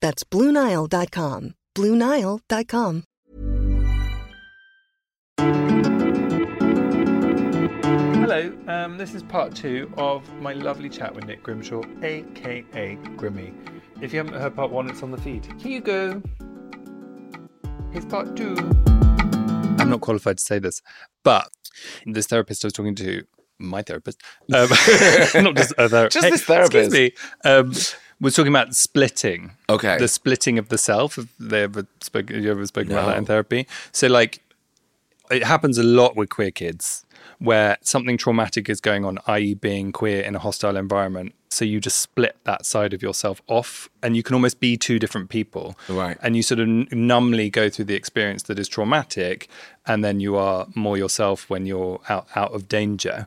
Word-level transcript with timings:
That's 0.00 0.24
BlueNile.com. 0.24 1.54
BlueNile.com. 1.74 3.04
Hello, 8.26 8.52
um, 8.66 8.98
this 8.98 9.14
is 9.14 9.22
part 9.22 9.54
two 9.54 9.92
of 9.96 10.28
my 10.40 10.52
lovely 10.52 10.88
chat 10.88 11.14
with 11.14 11.24
Nick 11.26 11.42
Grimshaw, 11.42 11.82
aka 12.02 12.96
Grimmy. 13.16 13.54
If 14.00 14.12
you 14.12 14.18
haven't 14.18 14.34
heard 14.34 14.56
part 14.56 14.70
one, 14.70 14.90
it's 14.90 15.02
on 15.02 15.10
the 15.12 15.18
feed. 15.18 15.46
Here 15.60 15.72
you 15.72 15.80
go. 15.80 16.22
Here's 17.92 18.04
part 18.04 18.36
two. 18.36 18.56
I'm 19.78 19.90
not 19.90 20.00
qualified 20.00 20.38
to 20.38 20.44
say 20.44 20.58
this, 20.58 20.82
but 21.22 21.48
this 22.04 22.26
therapist 22.26 22.64
I 22.64 22.66
was 22.66 22.72
talking 22.72 22.94
to, 22.96 23.24
my 23.58 23.82
therapist, 23.82 24.20
um, 24.52 24.68
not 25.44 25.54
just 25.56 25.72
a 25.78 25.88
therapist, 25.88 26.12
Just 26.20 26.30
this 26.30 26.44
therapist. 26.44 26.74
Excuse 26.74 26.92
me. 26.92 27.12
Um, 27.44 27.72
was 28.20 28.34
talking 28.34 28.52
about 28.52 28.74
splitting. 28.74 29.52
Okay. 29.68 29.98
The 29.98 30.08
splitting 30.08 30.58
of 30.58 30.68
the 30.68 30.78
self. 30.78 31.16
Have 31.16 31.28
they 31.38 31.62
ever 31.64 31.86
spoken? 32.00 32.36
Have 32.36 32.44
you 32.44 32.50
ever 32.50 32.66
spoken 32.66 32.92
about 32.92 33.06
that 33.06 33.18
in 33.18 33.26
therapy? 33.26 33.66
So, 33.92 34.06
like, 34.06 34.40
it 35.30 35.44
happens 35.44 35.78
a 35.78 35.82
lot 35.82 36.16
with 36.16 36.28
queer 36.28 36.50
kids 36.50 37.04
where 37.38 37.76
something 37.82 38.16
traumatic 38.16 38.68
is 38.68 38.80
going 38.80 39.04
on, 39.04 39.18
i.e., 39.26 39.54
being 39.54 39.92
queer 39.92 40.22
in 40.22 40.34
a 40.34 40.38
hostile 40.38 40.76
environment. 40.76 41.34
So 41.50 41.64
you 41.64 41.80
just 41.80 42.00
split 42.00 42.36
that 42.44 42.64
side 42.66 42.92
of 42.94 43.02
yourself 43.02 43.42
off, 43.46 43.88
and 44.02 44.16
you 44.16 44.22
can 44.22 44.34
almost 44.34 44.60
be 44.60 44.76
two 44.76 44.98
different 44.98 45.28
people. 45.28 45.76
Right. 45.88 46.16
And 46.22 46.36
you 46.36 46.42
sort 46.42 46.60
of 46.60 46.68
numbly 46.68 47.50
go 47.50 47.68
through 47.68 47.86
the 47.86 47.94
experience 47.94 48.42
that 48.44 48.58
is 48.58 48.68
traumatic, 48.68 49.48
and 49.86 50.04
then 50.04 50.20
you 50.20 50.36
are 50.36 50.66
more 50.74 50.96
yourself 50.96 51.48
when 51.50 51.66
you're 51.66 52.00
out, 52.08 52.26
out 52.34 52.52
of 52.52 52.68
danger. 52.68 53.26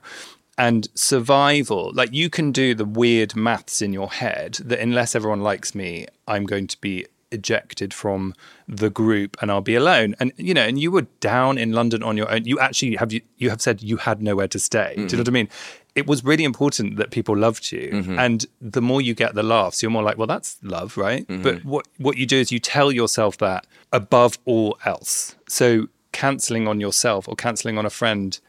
And 0.60 0.90
survival, 0.94 1.92
like 1.94 2.14
you 2.14 2.30
can 2.30 2.52
do 2.52 2.76
the 2.76 2.84
weird 2.84 3.34
maths 3.34 3.82
in 3.82 3.94
your 3.94 4.12
head 4.12 4.56
that 4.66 4.80
unless 4.80 5.16
everyone 5.16 5.40
likes 5.40 5.74
me, 5.74 6.06
I'm 6.28 6.46
going 6.46 6.68
to 6.68 6.82
be 6.82 7.06
ejected 7.32 7.94
from 7.94 8.34
the 8.68 8.90
group 8.90 9.38
and 9.42 9.52
I'll 9.52 9.62
be 9.62 9.76
alone. 9.76 10.16
And 10.20 10.34
you 10.36 10.54
know, 10.54 10.64
and 10.64 10.78
you 10.78 10.92
were 10.92 11.08
down 11.22 11.58
in 11.58 11.72
London 11.72 12.04
on 12.04 12.18
your 12.18 12.30
own. 12.30 12.44
You 12.44 12.60
actually 12.60 12.98
have 12.98 13.14
you 13.14 13.22
you 13.38 13.50
have 13.50 13.62
said 13.62 13.82
you 13.82 13.98
had 13.98 14.22
nowhere 14.22 14.50
to 14.50 14.60
stay. 14.60 14.96
Do 14.96 15.02
you 15.04 15.08
know 15.10 15.18
what 15.20 15.30
I 15.30 15.32
mean? 15.32 15.50
It 15.96 16.08
was 16.08 16.26
really 16.26 16.44
important 16.44 16.98
that 16.98 17.10
people 17.12 17.38
loved 17.38 17.72
you. 17.72 17.90
Mm-hmm. 17.94 18.20
And 18.20 18.46
the 18.62 18.82
more 18.82 19.02
you 19.02 19.14
get 19.14 19.36
the 19.36 19.44
laughs, 19.44 19.82
you're 19.82 19.92
more 19.92 20.04
like, 20.04 20.18
well, 20.18 20.28
that's 20.28 20.58
love, 20.62 20.98
right? 20.98 21.26
Mm-hmm. 21.28 21.42
But 21.42 21.64
what 21.64 21.88
what 21.98 22.18
you 22.18 22.26
do 22.26 22.38
is 22.38 22.52
you 22.52 22.60
tell 22.60 22.92
yourself 22.92 23.38
that 23.38 23.66
above 23.94 24.38
all 24.46 24.78
else. 24.86 25.36
So 25.48 25.88
cancelling 26.12 26.68
on 26.68 26.82
yourself 26.82 27.30
or 27.30 27.36
cancelling 27.36 27.78
on 27.78 27.86
a 27.86 27.90
friend 27.90 28.40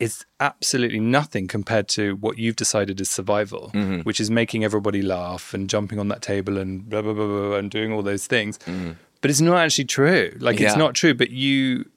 is 0.00 0.24
absolutely 0.40 0.98
nothing 0.98 1.46
compared 1.46 1.86
to 1.86 2.16
what 2.16 2.38
you've 2.38 2.56
decided 2.56 3.00
is 3.00 3.10
survival, 3.10 3.70
mm-hmm. 3.74 4.00
which 4.00 4.18
is 4.18 4.30
making 4.30 4.64
everybody 4.64 5.02
laugh 5.02 5.52
and 5.54 5.68
jumping 5.68 5.98
on 5.98 6.08
that 6.08 6.22
table 6.22 6.58
and 6.58 6.88
blah 6.88 7.02
blah 7.02 7.12
blah, 7.12 7.26
blah 7.26 7.56
and 7.56 7.70
doing 7.70 7.92
all 7.92 8.02
those 8.02 8.26
things. 8.26 8.58
Mm-hmm. 8.58 8.92
But 9.20 9.30
it's 9.30 9.42
not 9.42 9.58
actually 9.58 9.84
true. 9.84 10.32
Like 10.40 10.60
it's 10.60 10.76
not 10.76 10.94
true. 10.94 11.12
But 11.12 11.30
you, 11.30 11.90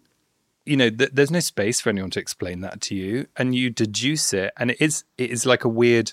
you 0.66 0.76
know, 0.76 0.90
th- 0.90 1.12
there's 1.14 1.32
no 1.32 1.40
space 1.40 1.80
for 1.80 1.90
anyone 1.90 2.12
to 2.12 2.20
explain 2.20 2.60
that 2.62 2.82
to 2.82 2.96
you, 2.96 3.28
and 3.38 3.56
you 3.56 3.70
deduce 3.70 4.34
it, 4.34 4.52
and 4.58 4.72
it 4.72 4.82
is 4.82 5.06
it 5.18 5.32
is 5.32 5.46
like 5.46 5.64
a 5.64 5.70
weird. 5.70 6.12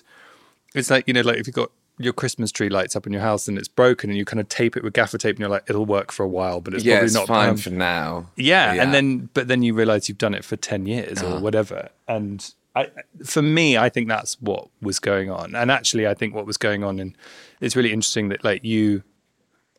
It's 0.73 0.89
like 0.89 1.05
you 1.07 1.13
know, 1.13 1.21
like 1.21 1.37
if 1.37 1.47
you've 1.47 1.55
got 1.55 1.71
your 2.03 2.13
Christmas 2.13 2.51
tree 2.51 2.69
lights 2.69 2.95
up 2.95 3.05
in 3.07 3.13
your 3.13 3.21
house 3.21 3.47
and 3.47 3.57
it's 3.57 3.67
broken, 3.67 4.09
and 4.09 4.17
you 4.17 4.25
kind 4.25 4.39
of 4.39 4.47
tape 4.49 4.75
it 4.77 4.83
with 4.83 4.93
gaffer 4.93 5.17
tape, 5.17 5.35
and 5.35 5.39
you're 5.41 5.49
like, 5.49 5.63
it'll 5.69 5.85
work 5.85 6.11
for 6.11 6.23
a 6.23 6.27
while, 6.27 6.61
but 6.61 6.73
it's 6.73 6.83
yeah, 6.83 6.95
probably 6.95 7.05
it's 7.05 7.13
not 7.15 7.27
fine 7.27 7.57
for 7.57 7.69
now. 7.69 8.29
yeah, 8.35 8.73
Yeah. 8.73 8.83
and 8.83 8.93
then 8.93 9.29
but 9.33 9.47
then 9.47 9.63
you 9.63 9.73
realize 9.73 10.07
you've 10.09 10.17
done 10.17 10.33
it 10.33 10.43
for 10.45 10.55
10 10.55 10.85
years 10.85 11.21
Uh-huh. 11.21 11.35
or 11.37 11.39
whatever. 11.39 11.89
And 12.07 12.53
I 12.75 12.87
for 13.25 13.41
me, 13.41 13.77
I 13.77 13.89
think 13.89 14.07
that's 14.07 14.39
what 14.41 14.67
was 14.81 14.99
going 14.99 15.29
on. 15.29 15.55
And 15.55 15.69
actually 15.71 16.07
I 16.07 16.13
think 16.13 16.33
what 16.33 16.45
was 16.45 16.57
going 16.57 16.83
on 16.83 16.99
and 16.99 17.15
it's 17.59 17.75
really 17.75 17.91
interesting 17.91 18.29
that 18.29 18.43
like 18.43 18.63
you 18.63 19.03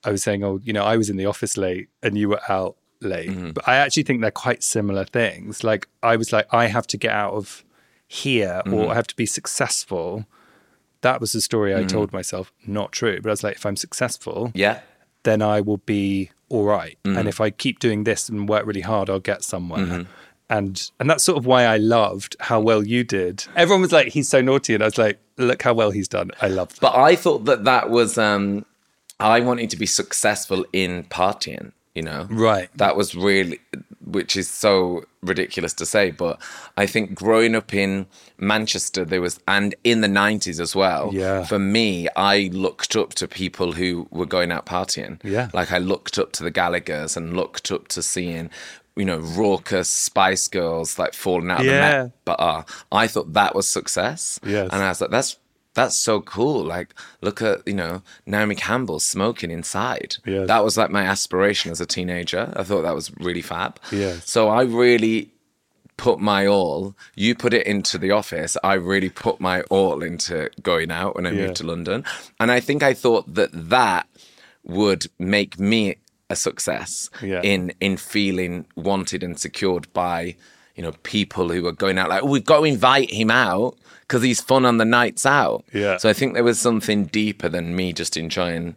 I 0.04 0.10
was 0.10 0.22
saying, 0.22 0.42
oh, 0.44 0.60
you 0.64 0.72
know, 0.72 0.84
I 0.84 0.96
was 0.96 1.08
in 1.08 1.16
the 1.16 1.26
office 1.26 1.56
late 1.56 1.88
and 2.02 2.18
you 2.18 2.28
were 2.28 2.40
out 2.48 2.76
late. 3.00 3.30
Mm-hmm. 3.30 3.50
But 3.52 3.68
I 3.68 3.76
actually 3.76 4.02
think 4.02 4.20
they're 4.20 4.30
quite 4.32 4.62
similar 4.62 5.04
things. 5.04 5.62
Like 5.64 5.88
I 6.02 6.16
was 6.16 6.32
like, 6.32 6.46
I 6.52 6.66
have 6.66 6.86
to 6.88 6.96
get 6.96 7.12
out 7.12 7.34
of 7.34 7.64
here 8.08 8.60
Mm-hmm. 8.66 8.74
or 8.74 8.90
I 8.90 8.94
have 8.94 9.06
to 9.06 9.16
be 9.16 9.26
successful. 9.26 10.26
That 11.02 11.20
was 11.20 11.32
the 11.32 11.40
story 11.40 11.74
I 11.76 11.84
told 11.84 12.12
myself. 12.12 12.52
Not 12.66 12.92
true. 12.92 13.20
But 13.20 13.28
I 13.28 13.32
was 13.32 13.44
like, 13.44 13.56
if 13.56 13.66
I'm 13.66 13.76
successful, 13.76 14.50
Yeah. 14.54 14.80
then 15.24 15.42
I 15.42 15.60
will 15.60 15.78
be 15.78 16.30
all 16.48 16.64
right. 16.64 16.98
Mm-hmm. 17.04 17.18
And 17.18 17.28
if 17.28 17.40
I 17.40 17.50
keep 17.50 17.78
doing 17.78 18.04
this 18.04 18.28
and 18.28 18.48
work 18.48 18.66
really 18.66 18.80
hard, 18.82 19.10
I'll 19.10 19.20
get 19.20 19.42
somewhere. 19.44 19.84
Mm-hmm. 19.84 20.02
And 20.50 20.90
and 21.00 21.08
that's 21.08 21.24
sort 21.24 21.38
of 21.38 21.46
why 21.46 21.64
I 21.64 21.76
loved 21.78 22.36
how 22.40 22.60
well 22.60 22.82
you 22.86 23.04
did. 23.04 23.46
Everyone 23.56 23.80
was 23.80 23.92
like, 23.92 24.08
he's 24.08 24.28
so 24.28 24.40
naughty, 24.42 24.74
and 24.74 24.82
I 24.82 24.86
was 24.86 24.98
like, 24.98 25.18
look 25.38 25.62
how 25.62 25.72
well 25.72 25.90
he's 25.92 26.08
done. 26.08 26.30
I 26.42 26.48
love 26.48 26.68
that. 26.70 26.80
But 26.80 26.94
I 26.94 27.16
thought 27.16 27.46
that 27.46 27.64
that 27.64 27.88
was, 27.88 28.18
um, 28.18 28.66
I 29.18 29.40
wanted 29.40 29.70
to 29.70 29.76
be 29.76 29.86
successful 29.86 30.66
in 30.72 31.04
partying, 31.04 31.72
you 31.94 32.02
know? 32.02 32.26
Right. 32.30 32.68
That 32.76 32.96
was 32.96 33.14
really, 33.14 33.60
which 34.12 34.36
is 34.36 34.48
so 34.48 35.04
ridiculous 35.22 35.72
to 35.74 35.86
say, 35.86 36.10
but 36.10 36.40
I 36.76 36.86
think 36.86 37.14
growing 37.14 37.54
up 37.54 37.72
in 37.74 38.06
Manchester, 38.38 39.04
there 39.04 39.20
was, 39.20 39.40
and 39.46 39.74
in 39.84 40.00
the 40.00 40.08
90s 40.08 40.60
as 40.60 40.74
well, 40.74 41.10
Yeah. 41.12 41.44
for 41.44 41.58
me, 41.58 42.08
I 42.16 42.50
looked 42.52 42.96
up 42.96 43.14
to 43.14 43.28
people 43.28 43.72
who 43.72 44.06
were 44.10 44.26
going 44.26 44.52
out 44.52 44.66
partying. 44.66 45.20
Yeah. 45.24 45.48
Like 45.52 45.72
I 45.72 45.78
looked 45.78 46.18
up 46.18 46.32
to 46.32 46.42
the 46.42 46.50
Gallaghers 46.52 47.16
and 47.16 47.36
looked 47.36 47.70
up 47.70 47.88
to 47.88 48.02
seeing, 48.02 48.50
you 48.96 49.04
know, 49.04 49.18
raucous 49.18 49.88
Spice 49.88 50.48
Girls 50.48 50.98
like 50.98 51.14
falling 51.14 51.50
out 51.50 51.60
of 51.60 51.66
the 51.66 51.72
Yeah. 51.72 52.02
Met 52.04 52.24
bar. 52.24 52.36
Uh, 52.38 52.62
I 52.90 53.06
thought 53.06 53.32
that 53.32 53.54
was 53.54 53.68
success. 53.68 54.38
Yes. 54.44 54.68
And 54.72 54.82
I 54.82 54.88
was 54.88 55.00
like, 55.00 55.10
that's 55.10 55.36
that's 55.74 55.96
so 55.96 56.20
cool. 56.20 56.62
Like, 56.64 56.94
look 57.22 57.40
at, 57.42 57.66
you 57.66 57.74
know, 57.74 58.02
Naomi 58.26 58.54
Campbell 58.54 59.00
smoking 59.00 59.50
inside. 59.50 60.16
Yes. 60.26 60.46
That 60.48 60.64
was 60.64 60.76
like 60.76 60.90
my 60.90 61.02
aspiration 61.04 61.70
as 61.70 61.80
a 61.80 61.86
teenager. 61.86 62.52
I 62.56 62.62
thought 62.62 62.82
that 62.82 62.94
was 62.94 63.10
really 63.18 63.42
fab. 63.42 63.78
Yes. 63.90 64.30
So 64.30 64.48
I 64.48 64.62
really 64.62 65.30
put 65.96 66.18
my 66.18 66.46
all. 66.46 66.94
You 67.14 67.34
put 67.34 67.54
it 67.54 67.66
into 67.66 67.96
the 67.98 68.10
office. 68.10 68.56
I 68.64 68.74
really 68.74 69.08
put 69.10 69.40
my 69.40 69.62
all 69.62 70.02
into 70.02 70.50
going 70.62 70.90
out 70.90 71.14
when 71.16 71.26
I 71.26 71.30
Yeah. 71.30 71.46
moved 71.46 71.56
to 71.56 71.66
London. 71.66 72.04
And 72.40 72.50
I 72.50 72.60
think 72.60 72.82
I 72.82 72.92
thought 72.94 73.32
that 73.34 73.50
that 73.70 74.06
would 74.64 75.06
make 75.18 75.58
me 75.58 75.96
a 76.30 76.36
success 76.36 77.10
Yeah. 77.20 77.40
in 77.42 77.72
in 77.80 77.96
feeling 77.96 78.66
wanted 78.74 79.22
and 79.22 79.38
secured 79.38 79.92
by 79.92 80.34
you 80.76 80.82
know 80.82 80.92
people 81.02 81.50
who 81.50 81.66
are 81.66 81.72
going 81.72 81.98
out 81.98 82.08
like 82.08 82.22
"Oh, 82.22 82.26
we've 82.26 82.44
got 82.44 82.60
to 82.60 82.64
invite 82.64 83.10
him 83.10 83.30
out 83.30 83.76
because 84.12 84.22
he's 84.22 84.40
fun 84.42 84.66
on 84.66 84.76
the 84.76 84.84
nights 84.84 85.24
out 85.24 85.64
Yeah. 85.72 85.96
so 85.96 86.08
i 86.10 86.12
think 86.12 86.34
there 86.34 86.44
was 86.44 86.60
something 86.60 87.06
deeper 87.06 87.48
than 87.48 87.74
me 87.74 87.92
just 87.94 88.16
enjoying 88.18 88.76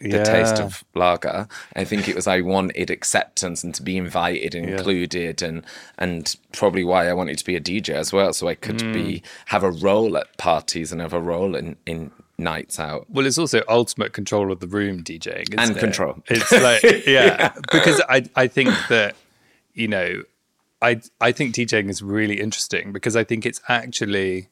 the 0.00 0.22
taste 0.22 0.58
of 0.60 0.84
lager 0.94 1.46
i 1.76 1.84
think 1.84 2.08
it 2.08 2.14
was 2.14 2.26
i 2.26 2.40
wanted 2.40 2.88
acceptance 2.90 3.64
and 3.64 3.74
to 3.76 3.82
be 3.82 3.96
invited 3.96 4.54
and 4.54 4.68
Yeah. 4.68 4.76
included 4.76 5.42
and 5.42 5.64
and 5.98 6.34
probably 6.52 6.84
why 6.84 7.08
i 7.08 7.12
wanted 7.12 7.38
to 7.38 7.44
be 7.44 7.56
a 7.56 7.60
dj 7.60 7.90
as 7.90 8.12
well 8.12 8.32
so 8.32 8.48
i 8.48 8.54
could 8.54 8.78
Mm. 8.78 8.92
be 8.92 9.22
have 9.46 9.62
a 9.64 9.70
role 9.70 10.16
at 10.16 10.36
parties 10.38 10.90
and 10.92 11.00
have 11.00 11.12
a 11.12 11.20
role 11.20 11.54
in 11.56 11.76
in 11.86 12.10
nights 12.40 12.78
out. 12.78 13.04
Well, 13.10 13.26
it's 13.26 13.36
also 13.36 13.64
ultimate 13.68 14.12
control 14.12 14.52
of 14.52 14.60
the 14.60 14.68
room 14.68 15.02
DJing 15.02 15.48
isn't 15.54 15.58
And 15.58 15.76
it? 15.76 15.80
control. 15.80 16.22
It's 16.28 16.52
like 16.52 16.82
yeah, 17.06 17.52
because 17.72 18.00
I 18.08 18.18
I 18.36 18.46
think 18.46 18.70
that 18.88 19.16
you 19.74 19.88
know 19.88 20.22
I 20.80 21.00
I 21.20 21.32
think 21.32 21.54
DJing 21.54 21.88
is 21.88 22.02
really 22.02 22.40
interesting 22.40 22.92
because 22.92 23.16
I 23.16 23.24
think 23.24 23.44
it's 23.44 23.60
actually 23.68 24.48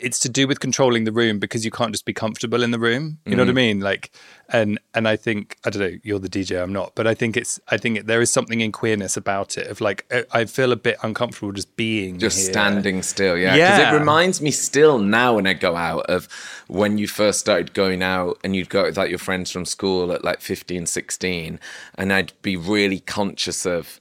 it's 0.00 0.18
to 0.20 0.28
do 0.28 0.48
with 0.48 0.60
controlling 0.60 1.04
the 1.04 1.12
room 1.12 1.38
because 1.38 1.64
you 1.64 1.70
can't 1.70 1.92
just 1.92 2.04
be 2.04 2.12
comfortable 2.12 2.62
in 2.62 2.70
the 2.70 2.78
room. 2.78 3.18
You 3.26 3.36
know 3.36 3.42
what 3.42 3.50
I 3.50 3.52
mm. 3.52 3.56
mean? 3.56 3.80
Like, 3.80 4.10
and 4.48 4.80
and 4.94 5.06
I 5.06 5.16
think 5.16 5.56
I 5.64 5.70
don't 5.70 5.82
know. 5.82 5.98
You're 6.02 6.18
the 6.18 6.28
DJ, 6.28 6.60
I'm 6.62 6.72
not, 6.72 6.94
but 6.94 7.06
I 7.06 7.14
think 7.14 7.36
it's 7.36 7.60
I 7.68 7.76
think 7.76 7.98
it, 7.98 8.06
there 8.06 8.20
is 8.20 8.30
something 8.30 8.60
in 8.60 8.72
queerness 8.72 9.16
about 9.16 9.58
it. 9.58 9.66
Of 9.66 9.80
like, 9.80 10.06
I- 10.10 10.40
I 10.40 10.44
feel 10.46 10.72
a 10.72 10.76
bit 10.76 10.96
uncomfortable 11.02 11.52
just 11.52 11.76
being 11.76 12.18
just 12.18 12.38
here. 12.38 12.50
standing 12.50 13.02
still 13.02 13.36
yeah 13.36 13.54
because 13.54 13.78
Yeah. 13.78 13.94
it 13.94 13.98
reminds 13.98 14.40
me 14.40 14.50
still 14.50 14.98
now 14.98 15.34
when 15.34 15.46
i 15.46 15.52
go 15.52 15.76
out 15.76 16.06
of 16.06 16.28
when 16.68 16.98
you 16.98 17.06
first 17.06 17.40
started 17.40 17.74
going 17.74 18.02
out 18.02 18.38
and 18.42 18.56
you'd 18.56 18.68
go 18.68 18.84
with 18.84 18.96
like 18.96 19.10
your 19.10 19.18
friends 19.18 19.50
from 19.50 19.64
school 19.64 20.12
at 20.12 20.24
like 20.24 20.40
15 20.40 20.86
16 20.86 21.60
and 21.96 22.12
i'd 22.12 22.32
be 22.42 22.56
really 22.56 23.00
conscious 23.00 23.66
of 23.66 24.00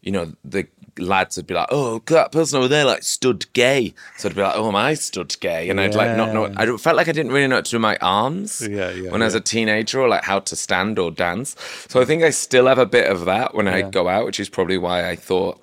you 0.00 0.12
know 0.12 0.32
the 0.44 0.66
lads 1.00 1.36
would 1.36 1.46
be 1.46 1.54
like 1.54 1.68
oh 1.70 2.00
that 2.06 2.30
person 2.32 2.58
over 2.58 2.68
there 2.68 2.84
like 2.84 3.02
stood 3.02 3.50
gay. 3.52 3.94
So 4.18 4.28
i'd 4.28 4.34
be 4.34 4.42
like 4.42 4.54
oh 4.56 4.68
am 4.68 4.76
i 4.76 4.94
stood 4.94 5.34
gay? 5.40 5.68
And 5.70 5.80
i'd 5.80 5.94
like 5.94 6.16
not 6.16 6.32
know 6.34 6.52
i 6.56 6.66
felt 6.76 6.96
like 6.96 7.08
i 7.08 7.12
didn't 7.12 7.32
really 7.32 7.46
know 7.46 7.56
what 7.56 7.64
to 7.66 7.70
do 7.72 7.76
with 7.78 7.82
my 7.82 7.96
arms 8.00 8.60
Yeah, 8.68 8.90
yeah, 8.90 9.10
when 9.10 9.22
i 9.22 9.24
was 9.24 9.34
a 9.34 9.40
teenager 9.40 10.00
or 10.00 10.08
like 10.08 10.24
how 10.24 10.40
to 10.40 10.56
stand 10.56 10.98
or 10.98 11.10
dance. 11.10 11.56
So 11.88 12.00
i 12.00 12.04
think 12.04 12.22
i 12.22 12.30
still 12.30 12.66
have 12.66 12.78
a 12.78 12.86
bit 12.86 13.10
of 13.10 13.24
that 13.24 13.54
when 13.54 13.66
i 13.68 13.82
go 13.82 14.08
out 14.08 14.24
which 14.26 14.38
is 14.40 14.48
probably 14.48 14.78
why 14.78 15.08
i 15.08 15.16
thought 15.16 15.60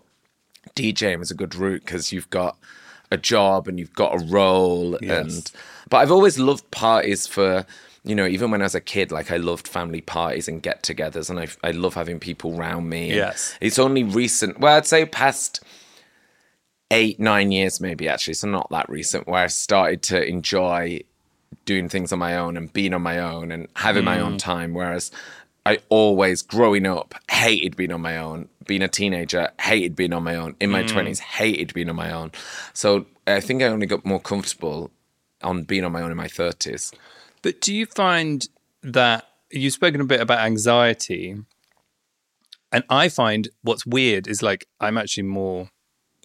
DJing 0.75 1.19
was 1.19 1.31
a 1.31 1.35
good 1.35 1.55
route 1.55 1.83
because 1.85 2.11
you've 2.11 2.29
got 2.29 2.57
a 3.11 3.17
job 3.17 3.67
and 3.67 3.79
you've 3.79 3.93
got 3.93 4.13
a 4.21 4.25
role 4.25 4.97
Yes. 5.01 5.09
and 5.35 5.51
but 5.89 5.97
I've 5.97 6.11
always 6.11 6.37
loved 6.37 6.69
parties 6.71 7.25
for 7.25 7.65
you 8.07 8.15
know 8.15 8.25
even 8.25 8.51
when 8.51 8.61
I 8.61 8.65
was 8.65 8.75
a 8.75 8.81
kid 8.81 9.11
like 9.11 9.31
I 9.31 9.37
loved 9.37 9.67
family 9.67 10.01
parties 10.01 10.47
and 10.47 10.61
get-togethers 10.61 11.29
and 11.29 11.39
I 11.39 11.47
I 11.63 11.71
love 11.71 11.93
having 11.93 12.19
people 12.19 12.53
round 12.53 12.89
me. 12.89 13.13
Yes. 13.13 13.57
It's 13.61 13.79
only 13.79 14.03
recent 14.03 14.59
well 14.59 14.77
I'd 14.77 14.87
say 14.87 15.05
past 15.05 15.63
8 16.89 17.19
9 17.19 17.51
years 17.51 17.81
maybe 17.81 18.07
actually 18.07 18.35
so 18.35 18.47
not 18.47 18.69
that 18.69 18.89
recent 18.89 19.27
where 19.27 19.43
I 19.43 19.47
started 19.47 20.01
to 20.03 20.25
enjoy 20.25 21.01
doing 21.65 21.89
things 21.89 22.11
on 22.11 22.19
my 22.19 22.35
own 22.35 22.57
and 22.57 22.71
being 22.73 22.93
on 22.93 23.01
my 23.01 23.19
own 23.19 23.51
and 23.51 23.67
having 23.75 24.03
my 24.03 24.19
own 24.19 24.35
mm. 24.35 24.39
time. 24.39 24.73
Whereas 24.73 25.11
I 25.65 25.79
always, 25.89 26.41
growing 26.41 26.85
up, 26.85 27.13
hated 27.29 27.75
being 27.75 27.91
on 27.91 28.01
my 28.01 28.17
own. 28.17 28.49
Being 28.65 28.81
a 28.81 28.87
teenager, 28.87 29.51
hated 29.61 29.95
being 29.95 30.13
on 30.13 30.23
my 30.23 30.35
own. 30.35 30.55
In 30.59 30.71
my 30.71 30.83
mm. 30.83 30.89
20s, 30.89 31.19
hated 31.19 31.73
being 31.73 31.89
on 31.89 31.95
my 31.95 32.11
own. 32.11 32.31
So 32.73 33.05
I 33.27 33.39
think 33.39 33.61
I 33.61 33.67
only 33.67 33.85
got 33.85 34.05
more 34.05 34.19
comfortable 34.19 34.91
on 35.43 35.63
being 35.63 35.83
on 35.83 35.91
my 35.91 36.01
own 36.01 36.11
in 36.11 36.17
my 36.17 36.27
30s. 36.27 36.93
But 37.47 37.61
do 37.61 37.73
you 37.73 37.85
find 37.85 38.45
that 38.83 39.25
you've 39.49 39.71
spoken 39.71 40.01
a 40.01 40.03
bit 40.03 40.19
about 40.19 40.39
anxiety? 40.39 41.37
And 42.73 42.83
I 42.89 43.07
find 43.07 43.47
what's 43.61 43.85
weird 43.85 44.27
is 44.27 44.43
like 44.43 44.67
I'm 44.81 44.97
actually 44.97 45.23
more 45.23 45.69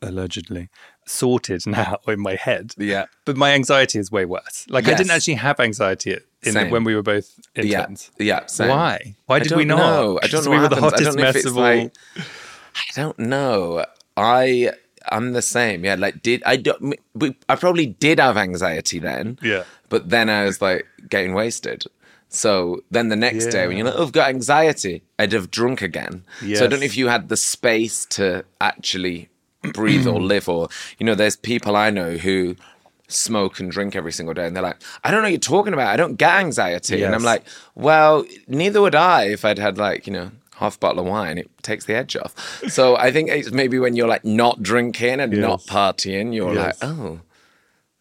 allegedly 0.02 0.68
sorted 1.06 1.64
now 1.78 1.98
in 2.08 2.18
my 2.20 2.34
head. 2.34 2.74
Yeah. 2.76 3.04
But 3.24 3.36
my 3.36 3.52
anxiety 3.52 4.00
is 4.00 4.10
way 4.10 4.24
worse. 4.24 4.66
Like 4.68 4.88
I 4.88 4.94
didn't 4.94 5.12
actually 5.12 5.34
have 5.34 5.60
anxiety 5.60 6.18
when 6.44 6.82
we 6.82 6.96
were 6.96 7.04
both 7.04 7.38
Yeah. 7.54 7.62
interns. 7.82 8.10
Yeah. 8.18 8.46
same. 8.46 8.70
Why? 8.70 9.14
Why 9.26 9.38
did 9.38 9.52
we 9.52 9.64
not? 9.64 9.76
know. 9.78 10.18
I 10.24 10.26
don't 10.26 10.44
know 10.44 10.50
we 10.50 10.58
were 10.58 10.68
the 10.68 10.74
happens. 10.74 10.92
Hottest 10.92 11.04
don't 11.04 11.16
know 11.18 11.28
if 11.28 11.34
mess 11.34 11.36
it's 11.36 11.46
of 11.46 11.56
all. 11.56 11.62
like- 11.62 11.92
I 12.74 12.80
don't 12.96 13.18
know. 13.20 13.84
I 14.16 14.72
I'm 15.10 15.32
the 15.32 15.42
same. 15.42 15.84
Yeah, 15.84 15.96
like 15.96 16.22
did 16.22 16.42
I 16.44 16.56
don't 16.56 16.94
we, 17.14 17.36
I 17.48 17.56
probably 17.56 17.86
did 17.86 18.18
have 18.18 18.36
anxiety 18.36 18.98
then. 18.98 19.38
Yeah. 19.42 19.64
But 19.88 20.08
then 20.08 20.30
I 20.30 20.44
was 20.44 20.62
like 20.62 20.86
getting 21.08 21.34
wasted. 21.34 21.84
So 22.28 22.82
then 22.90 23.08
the 23.08 23.16
next 23.16 23.46
day 23.48 23.66
when 23.66 23.76
you're 23.76 23.86
like, 23.86 23.94
oh, 23.96 24.04
I've 24.04 24.12
got 24.12 24.30
anxiety, 24.30 25.02
I'd 25.18 25.32
have 25.32 25.50
drunk 25.50 25.82
again. 25.82 26.24
So 26.40 26.64
I 26.64 26.66
don't 26.66 26.80
know 26.80 26.86
if 26.86 26.96
you 26.96 27.08
had 27.08 27.28
the 27.28 27.36
space 27.36 28.06
to 28.06 28.44
actually 28.58 29.28
breathe 29.74 30.06
or 30.06 30.18
live 30.32 30.48
or 30.48 30.68
you 30.98 31.04
know, 31.04 31.14
there's 31.14 31.36
people 31.36 31.76
I 31.76 31.90
know 31.90 32.16
who 32.16 32.56
smoke 33.08 33.60
and 33.60 33.70
drink 33.70 33.94
every 33.94 34.12
single 34.12 34.32
day 34.32 34.46
and 34.46 34.56
they're 34.56 34.62
like, 34.62 34.80
I 35.04 35.10
don't 35.10 35.20
know 35.20 35.26
what 35.26 35.32
you're 35.32 35.40
talking 35.40 35.74
about. 35.74 35.88
I 35.88 35.96
don't 35.96 36.16
get 36.16 36.34
anxiety. 36.36 37.02
And 37.02 37.14
I'm 37.14 37.22
like, 37.22 37.44
well, 37.74 38.24
neither 38.48 38.80
would 38.80 38.94
I 38.94 39.24
if 39.24 39.44
I'd 39.44 39.58
had 39.58 39.76
like, 39.76 40.06
you 40.06 40.12
know, 40.14 40.30
half 40.62 40.80
bottle 40.80 41.00
of 41.00 41.06
wine. 41.06 41.38
It 41.38 41.50
takes 41.62 41.84
the 41.84 41.94
edge 41.94 42.16
off. 42.16 42.32
So 42.68 42.96
I 42.96 43.10
think 43.12 43.28
it's 43.30 43.50
maybe 43.52 43.78
when 43.78 43.96
you're 43.96 44.08
like 44.08 44.24
not 44.24 44.62
drinking 44.62 45.20
and 45.20 45.32
not 45.38 45.60
partying, 45.62 46.34
you're 46.34 46.54
Yes. 46.54 46.82
like, 46.82 46.90
oh, 46.90 47.20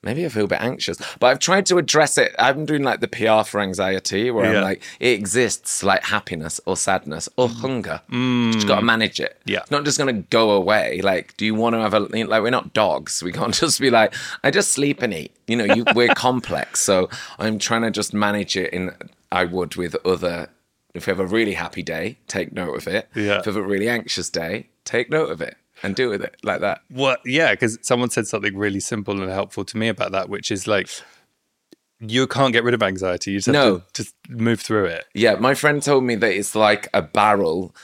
maybe 0.03 0.25
I 0.25 0.29
feel 0.29 0.45
a 0.45 0.47
bit 0.47 0.61
anxious. 0.61 0.97
But 1.19 1.27
I've 1.27 1.39
tried 1.39 1.65
to 1.67 1.77
address 1.77 2.17
it. 2.17 2.33
I'm 2.39 2.65
doing 2.65 2.81
like 2.83 3.01
the 3.01 3.07
PR 3.07 3.43
for 3.47 3.59
anxiety 3.61 4.31
where 4.31 4.51
Yeah. 4.51 4.57
I'm 4.57 4.63
like, 4.63 4.81
it 4.99 5.09
exists 5.19 5.83
like 5.83 6.03
happiness 6.05 6.59
or 6.65 6.75
sadness 6.75 7.29
or 7.37 7.47
hunger. 7.49 8.01
You 8.09 8.51
just 8.53 8.67
got 8.67 8.77
to 8.79 8.81
manage 8.85 9.19
it. 9.19 9.37
Mm. 9.45 9.51
Yeah. 9.51 9.59
It's 9.59 9.69
not 9.71 9.85
just 9.85 9.99
going 9.99 10.15
to 10.15 10.21
go 10.29 10.51
away. 10.51 11.01
Like, 11.03 11.37
do 11.37 11.45
you 11.45 11.53
want 11.53 11.75
to 11.75 11.79
have 11.81 11.93
a, 11.93 11.99
like, 11.99 12.41
we're 12.41 12.49
not 12.49 12.73
dogs. 12.73 13.21
We 13.21 13.31
can't 13.31 13.53
just 13.63 13.79
be 13.79 13.89
like, 13.91 14.13
I 14.43 14.49
just 14.49 14.71
sleep 14.71 15.01
and 15.03 15.13
eat. 15.13 15.33
You 15.47 15.55
know, 15.57 15.73
you, 15.75 15.83
we're 15.95 16.13
complex. 16.15 16.79
So 16.79 17.07
I'm 17.37 17.59
trying 17.59 17.83
to 17.83 17.91
just 17.91 18.11
manage 18.13 18.57
it 18.57 18.73
in, 18.73 18.91
I 19.31 19.45
would 19.45 19.75
with 19.75 19.95
other, 20.05 20.49
if 20.93 21.07
you 21.07 21.11
have 21.11 21.19
a 21.19 21.25
really 21.25 21.53
happy 21.53 21.83
day, 21.83 22.17
take 22.27 22.51
note 22.53 22.75
of 22.75 22.87
it. 22.87 23.09
Yeah. 23.15 23.39
If 23.39 23.45
you 23.45 23.53
have 23.53 23.63
a 23.63 23.67
really 23.67 23.87
anxious 23.89 24.29
day, 24.29 24.69
take 24.85 25.09
note 25.09 25.29
of 25.31 25.41
it 25.41 25.55
and 25.83 25.95
deal 25.95 26.09
with 26.09 26.21
it 26.21 26.35
like 26.43 26.61
that. 26.61 26.81
Well, 26.91 27.17
yeah, 27.25 27.51
because 27.51 27.79
someone 27.81 28.09
said 28.09 28.27
something 28.27 28.57
really 28.57 28.79
simple 28.79 29.21
and 29.21 29.31
helpful 29.31 29.63
to 29.65 29.77
me 29.77 29.87
about 29.87 30.11
that, 30.11 30.29
which 30.29 30.51
is 30.51 30.67
like 30.67 30.89
you 31.99 32.25
can't 32.27 32.51
get 32.53 32.63
rid 32.63 32.73
of 32.73 32.81
anxiety. 32.81 33.31
You 33.31 33.37
just 33.37 33.45
have 33.47 33.53
No. 33.53 33.77
to 33.93 34.03
just 34.03 34.15
move 34.29 34.59
through 34.59 34.85
it. 34.85 35.05
Yeah, 35.13 35.35
my 35.35 35.53
friend 35.53 35.81
told 35.83 36.03
me 36.03 36.15
that 36.15 36.31
it's 36.33 36.55
like 36.55 36.87
a 36.93 37.01
barrel 37.01 37.75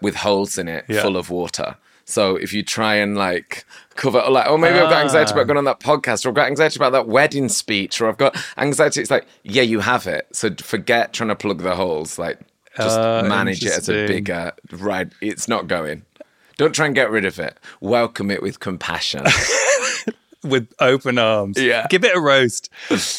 with 0.00 0.16
holes 0.16 0.56
in 0.58 0.66
it 0.66 0.84
Yeah. 0.88 1.02
full 1.02 1.16
of 1.16 1.28
water. 1.30 1.76
So 2.04 2.36
if 2.36 2.52
you 2.52 2.62
try 2.62 2.96
and 2.96 3.16
like 3.16 3.64
cover, 3.96 4.22
like, 4.28 4.46
oh, 4.46 4.58
maybe 4.58 4.78
I've 4.78 4.90
got 4.90 5.02
anxiety 5.02 5.30
Ah. 5.30 5.34
about 5.34 5.46
going 5.46 5.56
on 5.58 5.64
that 5.64 5.80
podcast, 5.80 6.24
or 6.26 6.28
I've 6.30 6.34
got 6.34 6.46
anxiety 6.48 6.76
about 6.78 6.92
that 6.92 7.08
wedding 7.08 7.48
speech, 7.48 8.00
or 8.00 8.08
I've 8.08 8.18
got 8.18 8.36
anxiety. 8.58 9.00
It's 9.00 9.10
like, 9.10 9.26
yeah, 9.42 9.62
you 9.62 9.80
have 9.80 10.06
it. 10.06 10.26
So 10.32 10.50
forget 10.60 11.12
trying 11.12 11.28
to 11.28 11.36
plug 11.36 11.62
the 11.62 11.74
holes. 11.76 12.18
Like, 12.18 12.38
just 12.76 12.98
Ah, 12.98 13.22
manage 13.22 13.64
it 13.64 13.72
as 13.72 13.88
a 13.88 14.06
bigger 14.06 14.52
right. 14.72 15.10
It's 15.20 15.48
not 15.48 15.66
going. 15.68 16.02
Don't 16.56 16.72
try 16.74 16.86
and 16.86 16.94
get 16.94 17.10
rid 17.10 17.24
of 17.24 17.38
it. 17.38 17.58
Welcome 17.80 18.30
it 18.30 18.42
with 18.42 18.60
compassion. 18.60 19.24
with 20.44 20.68
open 20.78 21.18
arms. 21.18 21.58
Yeah. 21.58 21.86
Give 21.88 22.04
it 22.04 22.14
a 22.14 22.20
roast. 22.20 22.68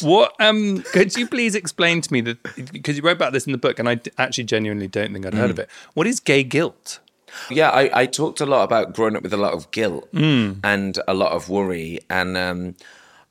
What 0.00 0.32
um 0.40 0.82
could 0.92 1.16
you 1.16 1.26
please 1.26 1.54
explain 1.56 2.00
to 2.02 2.12
me 2.12 2.20
that 2.20 2.38
because 2.72 2.96
you 2.96 3.02
wrote 3.02 3.16
about 3.16 3.32
this 3.32 3.46
in 3.46 3.52
the 3.52 3.58
book 3.58 3.78
and 3.80 3.88
I 3.88 3.96
d- 3.96 4.10
actually 4.16 4.44
genuinely 4.44 4.86
don't 4.86 5.12
think 5.12 5.26
I'd 5.26 5.34
heard 5.34 5.48
Mm. 5.48 5.54
of 5.54 5.58
it. 5.58 5.70
What 5.94 6.06
is 6.06 6.20
gay 6.20 6.44
guilt? 6.44 7.00
Yeah, 7.50 7.70
I, 7.70 8.02
I 8.02 8.06
talked 8.06 8.40
a 8.40 8.46
lot 8.46 8.64
about 8.64 8.94
growing 8.94 9.16
up 9.16 9.22
with 9.22 9.32
a 9.32 9.36
lot 9.38 9.52
of 9.54 9.70
guilt 9.70 10.08
Mm. 10.12 10.60
and 10.64 10.98
a 11.08 11.14
lot 11.14 11.32
of 11.32 11.48
worry. 11.48 12.00
And 12.10 12.36
um, 12.36 12.74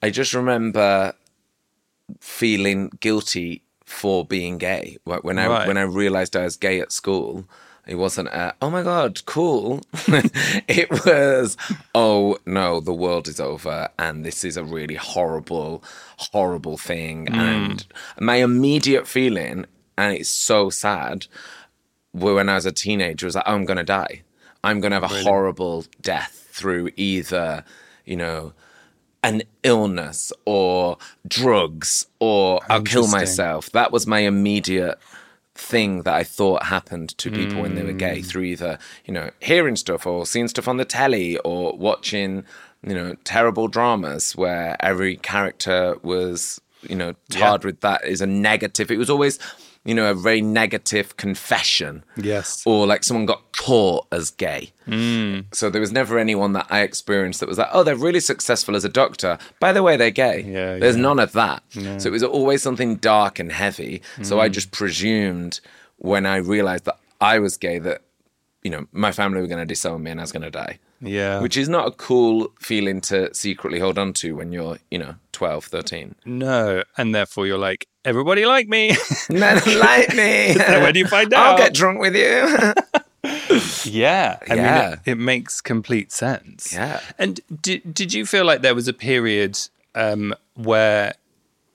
I 0.01 0.09
just 0.09 0.33
remember 0.33 1.13
feeling 2.19 2.91
guilty 2.99 3.61
for 3.83 4.25
being 4.25 4.57
gay. 4.57 4.97
When 5.03 5.39
I 5.39 5.47
Right. 5.47 5.67
when 5.67 5.77
I 5.77 5.83
realized 5.83 6.35
I 6.35 6.43
was 6.43 6.57
gay 6.57 6.79
at 6.79 6.91
school, 6.91 7.45
it 7.87 7.95
wasn't 7.95 8.29
a, 8.29 8.55
oh 8.61 8.69
my 8.71 8.81
God, 8.81 9.23
cool. 9.25 9.81
it 10.67 10.89
was, 11.05 11.55
oh 11.93 12.37
no, 12.45 12.79
the 12.79 12.93
world 12.93 13.27
is 13.27 13.39
over 13.39 13.89
and 13.99 14.25
this 14.25 14.43
is 14.43 14.57
a 14.57 14.63
really 14.63 14.95
horrible, 14.95 15.83
horrible 16.17 16.77
thing. 16.77 17.27
And 17.29 17.85
my 18.19 18.37
immediate 18.37 19.07
feeling, 19.07 19.65
and 19.97 20.13
it's 20.15 20.29
so 20.31 20.69
sad, 20.71 21.27
when 22.15 22.49
I 22.49 22.55
was 22.55 22.65
a 22.65 22.71
teenager 22.71 23.25
was 23.25 23.35
like, 23.35 23.43
oh, 23.47 23.53
I'm 23.53 23.65
going 23.65 23.77
to 23.77 23.83
die. 23.83 24.21
I'm 24.63 24.79
going 24.79 24.91
to 24.91 24.99
have 24.99 25.11
a 25.11 25.23
horrible 25.23 25.85
death 26.01 26.47
through 26.51 26.89
either, 26.95 27.63
you 28.05 28.15
know, 28.15 28.53
an 29.23 29.43
illness 29.63 30.31
or 30.45 30.97
drugs 31.27 32.07
or 32.19 32.61
I'll 32.69 32.81
kill 32.81 33.07
myself. 33.07 33.69
That 33.71 33.91
was 33.91 34.07
my 34.07 34.19
immediate 34.19 34.99
thing 35.55 36.03
that 36.03 36.13
I 36.13 36.23
thought 36.23 36.63
happened 36.63 37.17
to 37.17 37.31
people 37.31 37.61
when 37.61 37.75
they 37.75 37.83
were 37.83 37.93
gay 37.93 38.19
mm. 38.19 38.25
through 38.25 38.43
either, 38.43 38.77
you 39.05 39.13
know, 39.13 39.31
hearing 39.39 39.75
stuff 39.75 40.05
or 40.05 40.25
seeing 40.25 40.47
stuff 40.47 40.67
on 40.67 40.77
the 40.77 40.85
telly 40.85 41.37
or 41.39 41.77
watching, 41.77 42.43
you 42.83 42.93
know, 42.93 43.15
terrible 43.23 43.67
dramas 43.67 44.35
where 44.35 44.75
every 44.79 45.15
character 45.17 45.95
was, 46.03 46.61
you 46.81 46.95
know, 46.95 47.13
tarred 47.29 47.63
with 47.63 47.81
that 47.81 48.05
is 48.05 48.21
a 48.21 48.27
negative. 48.27 48.91
It 48.91 48.97
was 48.97 49.09
always, 49.09 49.39
you 49.85 49.93
know, 49.95 50.09
a 50.09 50.13
very 50.15 50.41
negative 50.41 51.15
confession. 51.17 52.03
Yes. 52.17 52.63
Or 52.65 52.87
like 52.87 53.03
someone 53.03 53.25
got 53.27 53.43
caught 53.55 54.07
as 54.11 54.31
gay. 54.31 54.71
Mm. 54.87 55.45
So 55.53 55.69
there 55.69 55.79
was 55.79 55.91
never 55.91 56.17
anyone 56.19 56.53
that 56.53 56.65
I 56.69 56.81
experienced 56.81 57.39
that 57.39 57.47
was 57.49 57.57
like, 57.59 57.69
oh, 57.71 57.83
they're 57.83 57.95
really 57.95 58.19
successful 58.19 58.75
as 58.75 58.83
a 58.83 58.89
doctor. 58.89 59.37
By 59.59 59.71
the 59.73 59.83
way, 59.83 59.95
they're 59.95 60.11
gay. 60.11 60.41
Yeah, 60.41 60.77
There's 60.77 60.95
yeah. 60.97 61.01
none 61.03 61.19
of 61.19 61.31
that. 61.33 61.63
So 61.71 62.07
it 62.09 62.11
was 62.11 62.23
always 62.23 62.61
something 62.63 62.95
dark 62.97 63.39
and 63.39 63.51
heavy. 63.51 64.01
So 64.23 64.37
Mm. 64.37 64.41
I 64.41 64.49
just 64.49 64.71
presumed 64.71 65.59
when 65.97 66.25
I 66.25 66.37
realized 66.37 66.85
that 66.85 66.97
I 67.21 67.39
was 67.39 67.55
gay 67.57 67.79
that, 67.79 68.01
you 68.63 68.71
know, 68.71 68.87
my 68.91 69.11
family 69.11 69.39
were 69.41 69.47
going 69.47 69.59
to 69.59 69.65
disown 69.65 70.03
me 70.03 70.11
and 70.11 70.19
I 70.19 70.23
was 70.23 70.31
going 70.31 70.43
to 70.43 70.51
die. 70.51 70.79
Yeah. 71.01 71.39
Which 71.41 71.57
is 71.57 71.69
not 71.69 71.87
a 71.87 71.91
cool 71.91 72.51
feeling 72.59 73.01
to 73.01 73.33
secretly 73.33 73.79
hold 73.79 73.97
on 73.99 74.13
to 74.13 74.35
when 74.35 74.51
you're, 74.51 74.77
you 74.89 74.97
know, 74.97 75.15
12, 75.35 75.65
13. 75.65 76.15
No. 76.25 76.83
And 76.97 77.13
therefore 77.13 77.45
you're 77.45 77.57
like, 77.57 77.87
everybody 78.03 78.45
like 78.45 78.67
me. 78.67 78.95
Men 79.29 79.61
like 79.79 80.15
me. 80.15 80.53
So 80.65 80.81
when 80.81 80.93
do 80.93 80.99
you 80.99 81.07
find 81.07 81.33
out, 81.33 81.45
I'll 81.47 81.57
get 81.57 81.73
drunk 81.73 81.99
with 81.99 82.15
you. 82.15 82.73
yeah. 83.91 84.37
I 84.49 84.55
Yeah. 84.55 84.79
mean, 84.89 84.93
it, 85.05 85.11
it 85.11 85.15
makes 85.15 85.61
complete 85.61 86.11
sense. 86.11 86.73
Yeah. 86.73 86.99
And 87.19 87.39
did, 87.61 87.93
did 87.93 88.13
you 88.13 88.25
feel 88.25 88.45
like 88.45 88.61
there 88.61 88.75
was 88.75 88.87
a 88.87 88.93
period 88.93 89.57
um, 89.93 90.33
where 90.55 91.13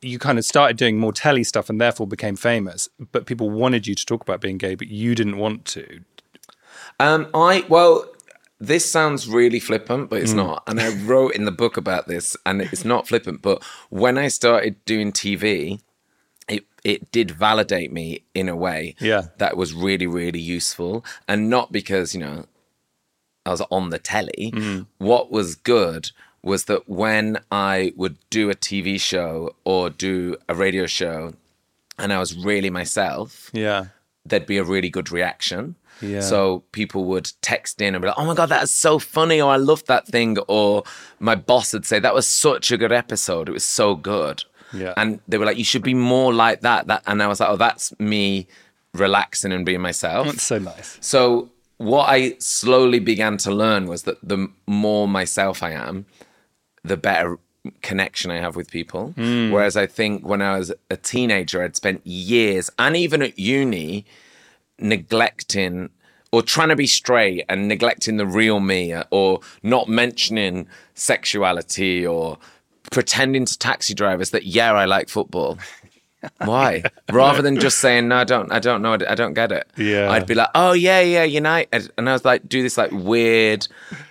you 0.03 0.19
kind 0.19 0.39
of 0.39 0.45
started 0.45 0.77
doing 0.77 0.99
more 0.99 1.13
telly 1.13 1.45
stuff 1.45 1.69
and 1.69 1.81
therefore 1.81 2.07
became 2.07 2.37
famous, 2.37 2.89
but 3.13 3.27
people 3.27 3.51
wanted 3.51 3.87
you 3.87 3.95
to 3.95 4.07
talk 4.07 4.23
about 4.23 4.41
being 4.41 4.57
gay, 4.59 4.75
but 4.75 4.89
you 4.89 5.15
didn't 5.15 5.37
want 5.37 5.65
to? 5.67 6.01
Um, 6.99 7.29
I 7.35 7.65
well, 7.69 8.07
this 8.61 8.85
sounds 8.85 9.27
really 9.27 9.59
flippant, 9.59 10.11
but 10.11 10.21
it's 10.21 10.33
hmm. 10.33 10.39
not. 10.39 10.63
And 10.67 10.79
I 10.81 10.95
wrote 11.05 11.35
in 11.35 11.47
the 11.47 11.51
book 11.51 11.77
about 11.77 12.07
this, 12.07 12.37
and 12.45 12.61
it's 12.61 12.85
not 12.85 13.09
flippant. 13.09 13.41
But 13.41 13.65
when 13.89 14.19
I 14.19 14.29
started 14.29 14.85
doing 14.85 15.13
TV, 15.13 15.81
it 16.47 16.65
it 16.85 17.11
did 17.11 17.31
validate 17.31 17.93
me 17.93 18.25
in 18.35 18.49
a 18.49 18.57
way. 18.57 18.95
Yeah. 19.01 19.29
that 19.39 19.57
was 19.57 19.73
really 19.73 20.07
really 20.07 20.41
useful, 20.41 21.05
and 21.27 21.49
not 21.49 21.73
because 21.73 22.15
you 22.15 22.21
know 22.21 22.45
I 23.47 23.51
was 23.51 23.63
on 23.71 23.91
the 23.91 23.99
telly. 23.99 24.53
Hmm. 24.55 24.83
What 24.99 25.33
was 25.33 25.55
good 25.55 26.11
was 26.43 26.65
that 26.65 26.89
when 26.89 27.39
I 27.51 27.93
would 27.97 28.17
do 28.31 28.51
a 28.51 28.55
TV 28.55 29.01
show 29.01 29.55
or 29.65 29.91
do 29.91 30.37
a 30.49 30.55
radio 30.55 30.87
show, 30.87 31.35
and 31.99 32.13
I 32.13 32.19
was 32.19 32.37
really 32.37 32.71
myself 32.71 33.51
Yeah. 33.53 33.87
there'd 34.25 34.47
be 34.47 34.59
a 34.59 34.65
really 34.65 34.89
good 34.89 35.11
reaction. 35.11 35.77
Yeah. 36.01 36.21
So 36.21 36.65
people 36.73 37.05
would 37.07 37.31
text 37.43 37.81
in 37.81 37.95
and 37.95 38.03
be 38.03 38.09
like, 38.09 38.19
"Oh 38.19 38.25
my 38.25 38.35
god, 38.35 38.49
that 38.51 38.63
is 38.63 38.73
so 38.73 38.99
funny!" 38.99 39.41
or 39.41 39.51
"I 39.51 39.57
love 39.57 39.85
that 39.87 40.07
thing," 40.07 40.39
or 40.49 40.85
my 41.19 41.35
boss 41.35 41.73
would 41.73 41.87
say, 41.87 41.99
"That 41.99 42.15
was 42.15 42.27
such 42.27 42.71
a 42.73 42.77
good 42.77 42.93
episode. 42.93 43.49
It 43.49 43.53
was 43.53 43.65
so 43.65 43.95
good." 43.95 44.45
Yeah. 44.73 44.95
And 44.97 45.21
they 45.29 45.39
were 45.39 45.47
like, 45.47 45.59
"You 45.59 45.65
should 45.65 45.83
be 45.83 45.95
more 45.95 46.33
like 46.33 46.61
that." 46.63 46.87
That, 46.87 47.03
and 47.07 47.23
I 47.23 47.27
was 47.27 47.41
like, 47.41 47.51
"Oh, 47.51 47.57
that's 47.57 47.99
me 47.99 48.47
relaxing 48.95 49.53
and 49.53 49.67
being 49.67 49.81
myself." 49.81 50.27
That's 50.27 50.43
so 50.45 50.59
nice. 50.59 50.99
So 51.01 51.51
what 51.77 52.09
I 52.09 52.37
slowly 52.39 52.99
began 52.99 53.37
to 53.39 53.51
learn 53.51 53.87
was 53.87 54.03
that 54.03 54.19
the 54.23 54.49
more 54.67 55.09
myself 55.09 55.63
I 55.63 55.73
am, 55.73 56.07
the 56.85 56.97
better 56.97 57.39
connection 57.83 58.31
I 58.31 58.39
have 58.39 58.57
with 58.57 58.71
people. 58.71 59.13
Hmm. 59.13 59.51
Whereas 59.51 59.77
I 59.77 59.87
think 59.87 60.27
when 60.27 60.43
I 60.43 60.59
was 60.59 60.73
a 60.91 60.97
teenager, 60.97 61.63
I'd 61.63 61.77
spent 61.77 62.07
years 62.07 62.71
and 62.79 62.97
even 62.97 63.23
at 63.23 63.39
uni 63.39 64.05
neglecting 64.81 65.91
or 66.33 66.43
trying 66.43 66.69
to 66.69 66.77
be 66.77 66.87
straight 66.87 67.45
and 67.49 67.69
neglecting 67.69 68.17
the 68.17 68.27
real 68.27 68.61
me 68.61 68.95
or 69.11 69.41
not 69.63 69.89
mentioning 69.89 70.69
sexuality 70.95 72.07
or 72.07 72.39
pretending 72.91 73.45
to 73.45 73.59
taxi 73.59 73.95
drivers 73.95 74.31
that 74.31 74.45
yeah 74.45 74.73
I 74.73 74.85
like 74.85 75.09
football. 75.09 75.59
Why? 76.45 76.83
Rather 77.11 77.41
than 77.41 77.59
just 77.59 77.79
saying 77.79 78.09
no, 78.09 78.17
I 78.17 78.25
don't, 78.25 78.53
I 78.53 78.59
don't 78.59 78.83
know, 78.83 78.93
I 78.93 79.15
don't 79.15 79.33
get 79.33 79.53
it. 79.53 79.67
Yeah. 79.77 80.11
I'd 80.11 80.27
be 80.27 80.35
like, 80.35 80.51
oh 80.55 80.73
yeah, 80.73 81.01
yeah, 81.01 81.25
United, 81.25 81.91
and 81.97 82.09
I 82.09 82.13
was 82.13 82.27
like, 82.27 82.47
do 82.47 82.63
this 82.63 82.77
like 82.77 82.91
weird 82.93 83.67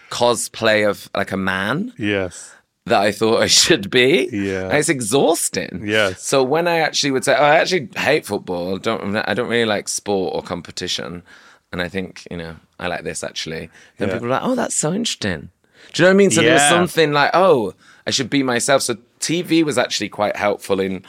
cosplay 0.09 0.89
of 0.89 1.09
like 1.15 1.31
a 1.31 1.38
man 1.38 1.93
Yes. 1.97 2.55
That 2.89 3.01
I 3.01 3.12
thought 3.12 3.41
I 3.41 3.48
should 3.48 3.89
be. 3.89 4.29
Yeah. 4.31 4.65
And 4.65 4.74
it's 4.77 4.89
exhausting. 4.89 5.84
Yeah. 5.86 6.13
So 6.17 6.43
when 6.43 6.67
I 6.67 6.79
actually 6.79 7.12
would 7.12 7.24
say, 7.25 7.36
oh, 7.36 7.43
I 7.43 7.55
actually 7.58 7.89
hate 7.96 8.25
football. 8.25 8.75
I 8.75 8.77
don't 8.79 9.15
I 9.15 9.34
don't 9.34 9.50
really 9.50 9.65
like 9.65 9.88
sport 9.88 10.36
or 10.36 10.41
competition, 10.43 11.24
and 11.72 11.81
I 11.81 11.89
think 11.89 12.27
you 12.31 12.38
know 12.38 12.55
I 12.79 12.88
like 12.88 13.03
this 13.03 13.24
actually. 13.24 13.69
Then 13.98 14.08
Yeah. 14.10 14.13
people 14.15 14.27
are 14.27 14.31
like, 14.31 14.43
oh, 14.43 14.55
that's 14.55 14.75
so 14.75 14.93
interesting. 14.93 15.50
Do 15.93 16.03
you 16.03 16.05
know 16.05 16.10
what 16.10 16.13
I 16.13 16.17
mean? 16.17 16.31
So 16.31 16.41
there 16.41 16.53
was 16.53 16.69
something 16.69 17.12
like, 17.13 17.31
oh, 17.34 17.74
I 18.05 18.12
should 18.12 18.29
be 18.29 18.43
myself. 18.43 18.81
So 18.84 18.96
TV 19.19 19.63
was 19.63 19.77
actually 19.77 20.10
quite 20.10 20.36
helpful 20.36 20.79
in 20.79 21.03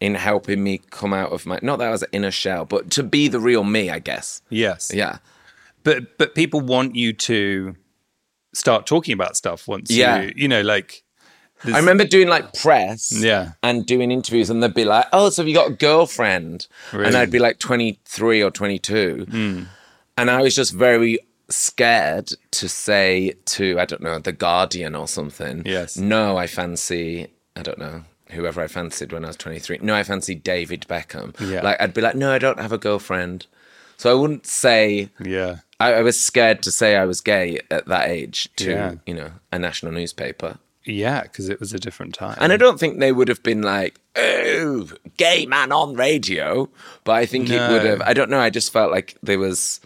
in 0.00 0.14
helping 0.16 0.62
me 0.64 0.80
come 0.90 1.12
out 1.12 1.30
of 1.32 1.46
my 1.46 1.58
not 1.62 1.78
that 1.78 1.88
I 1.88 1.90
was 1.90 2.02
an 2.02 2.08
inner 2.12 2.30
shell, 2.30 2.64
but 2.64 2.90
to 2.92 3.02
be 3.02 3.28
the 3.28 3.38
real 3.40 3.64
me, 3.64 3.90
I 3.90 3.98
guess. 4.00 4.42
Yes. 4.50 4.90
Yeah. 4.94 5.18
But 5.84 6.16
but 6.18 6.34
people 6.34 6.60
want 6.60 6.94
you 6.96 7.12
to 7.12 7.74
start 8.54 8.86
talking 8.86 9.14
about 9.14 9.36
stuff 9.36 9.66
once 9.68 9.90
Yeah. 9.90 10.22
you 10.22 10.32
you 10.36 10.48
know 10.48 10.60
like 10.62 11.02
I 11.64 11.76
remember 11.78 12.04
doing 12.04 12.28
like 12.28 12.54
press 12.54 13.12
Yeah. 13.12 13.52
and 13.62 13.86
doing 13.86 14.10
interviews, 14.10 14.50
and 14.50 14.62
they'd 14.62 14.74
be 14.74 14.84
like, 14.84 15.06
Oh, 15.12 15.30
so 15.30 15.42
have 15.42 15.48
you 15.48 15.54
got 15.54 15.70
a 15.70 15.74
girlfriend? 15.74 16.66
And 16.92 17.14
I'd 17.16 17.30
be 17.30 17.38
like 17.38 17.58
23 17.58 18.42
or 18.42 18.50
22. 18.50 19.26
Hmm. 19.30 19.62
And 20.16 20.30
I 20.30 20.42
was 20.42 20.54
just 20.54 20.72
very 20.74 21.18
scared 21.48 22.32
to 22.52 22.68
say 22.68 23.34
to, 23.46 23.78
I 23.78 23.84
don't 23.84 24.02
know, 24.02 24.18
The 24.18 24.32
Guardian 24.32 24.94
or 24.94 25.06
something. 25.08 25.62
Yes. 25.64 25.96
No, 25.96 26.36
I 26.36 26.46
fancy, 26.46 27.28
I 27.56 27.62
don't 27.62 27.78
know. 27.78 28.04
Whoever 28.30 28.62
I 28.62 28.66
fancied 28.66 29.12
when 29.12 29.24
I 29.24 29.28
was 29.28 29.36
23. 29.36 29.80
No, 29.82 29.94
I 29.94 30.02
fancy 30.04 30.34
David 30.34 30.86
Beckham. 30.88 31.38
Yeah. 31.38 31.60
Like, 31.62 31.78
I'd 31.80 31.92
be 31.92 32.00
like, 32.00 32.14
no, 32.16 32.32
I 32.32 32.38
don't 32.38 32.58
have 32.58 32.72
a 32.72 32.78
girlfriend. 32.78 33.46
So 33.98 34.10
I 34.10 34.14
wouldn't 34.18 34.46
say, 34.46 35.10
yeah. 35.22 35.56
I, 35.78 35.94
I 35.94 36.02
was 36.02 36.18
scared 36.20 36.62
to 36.62 36.70
say 36.72 36.96
I 36.96 37.04
was 37.04 37.20
gay 37.20 37.60
at 37.70 37.86
that 37.86 38.08
age 38.08 38.48
to, 38.56 38.70
Yeah. 38.70 38.94
you 39.06 39.12
know, 39.14 39.32
a 39.52 39.58
national 39.58 39.92
newspaper. 39.92 40.58
Yeah, 40.84 41.22
because 41.22 41.48
it 41.48 41.60
was 41.60 41.72
a 41.72 41.78
different 41.78 42.14
time. 42.14 42.36
And 42.40 42.52
I 42.52 42.56
don't 42.56 42.78
think 42.78 42.98
they 42.98 43.12
would 43.12 43.28
have 43.28 43.42
been 43.42 43.62
like, 43.62 44.00
oh, 44.16 44.88
gay 45.16 45.46
man 45.46 45.72
on 45.72 45.94
radio. 45.94 46.68
But 47.04 47.12
I 47.12 47.26
think 47.26 47.48
it 47.50 47.70
would 47.70 47.84
have, 47.84 48.00
I 48.02 48.12
don't 48.14 48.30
know. 48.30 48.40
I 48.40 48.50
just 48.50 48.72
felt 48.72 48.90
like 48.90 49.16
there 49.22 49.38
was, 49.38 49.80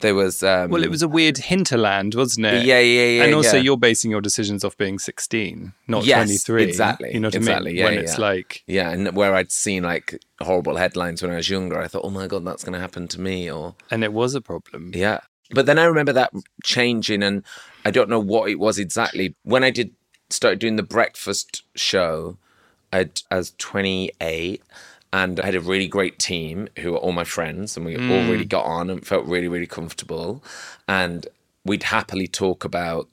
there 0.00 0.14
was, 0.14 0.44
um, 0.44 0.70
well, 0.70 0.84
it 0.84 0.90
was 0.90 1.02
a 1.02 1.08
weird 1.08 1.38
hinterland, 1.38 2.14
wasn't 2.14 2.46
it? 2.46 2.64
Yeah, 2.64 2.78
yeah, 2.78 3.04
yeah, 3.04 3.24
And 3.24 3.34
also, 3.34 3.56
yeah. 3.56 3.62
you're 3.64 3.76
basing 3.76 4.10
your 4.12 4.20
decisions 4.20 4.62
off 4.64 4.76
being 4.76 4.98
16, 5.00 5.72
not 5.88 6.04
Yes, 6.04 6.18
23. 6.44 6.62
exactly, 6.62 7.12
You 7.14 7.18
know 7.20 7.26
what 7.26 7.34
exactly, 7.34 7.70
I 7.70 7.72
mean? 7.72 7.76
yeah, 7.78 7.84
when 7.84 7.94
yeah, 7.94 8.00
it's 8.00 8.18
like, 8.18 8.62
yeah. 8.68 8.90
And 8.90 9.16
where 9.16 9.34
I'd 9.34 9.50
seen 9.50 9.82
like 9.82 10.20
horrible 10.40 10.76
headlines 10.76 11.20
when 11.20 11.32
I 11.32 11.36
was 11.36 11.50
younger, 11.50 11.80
I 11.80 11.88
thought, 11.88 12.04
oh 12.04 12.10
my 12.10 12.28
God, 12.28 12.44
that's 12.44 12.62
going 12.62 12.74
to 12.74 12.80
happen 12.80 13.08
to 13.08 13.20
me. 13.20 13.50
Or, 13.50 13.74
and 13.90 14.04
it 14.04 14.12
was 14.12 14.34
a 14.36 14.40
problem. 14.40 14.92
yeah. 14.94 15.20
But 15.50 15.64
then 15.64 15.78
I 15.78 15.84
remember 15.84 16.12
that 16.12 16.30
changing, 16.62 17.22
and 17.22 17.42
I 17.82 17.90
don't 17.90 18.10
know 18.10 18.20
what 18.20 18.50
it 18.50 18.56
was 18.58 18.78
exactly. 18.78 19.34
When 19.44 19.64
I 19.64 19.70
did 19.70 19.94
started 20.30 20.58
doing 20.58 20.76
the 20.76 20.82
breakfast 20.82 21.62
show, 21.74 22.36
I 22.92 23.08
was 23.30 23.54
28 23.58 24.62
and 25.12 25.40
I 25.40 25.46
had 25.46 25.54
a 25.54 25.60
really 25.60 25.88
great 25.88 26.18
team 26.18 26.68
who 26.80 26.92
were 26.92 26.98
all 26.98 27.12
my 27.12 27.24
friends, 27.24 27.76
and 27.76 27.86
we 27.86 27.96
all 27.96 28.22
hmm. 28.22 28.30
really 28.30 28.44
got 28.44 28.64
on 28.64 28.90
and 28.90 29.06
felt 29.06 29.24
really, 29.26 29.48
really 29.48 29.66
comfortable. 29.66 30.42
And 30.86 31.26
we'd 31.64 31.84
happily 31.84 32.26
talk 32.26 32.64
about, 32.64 33.08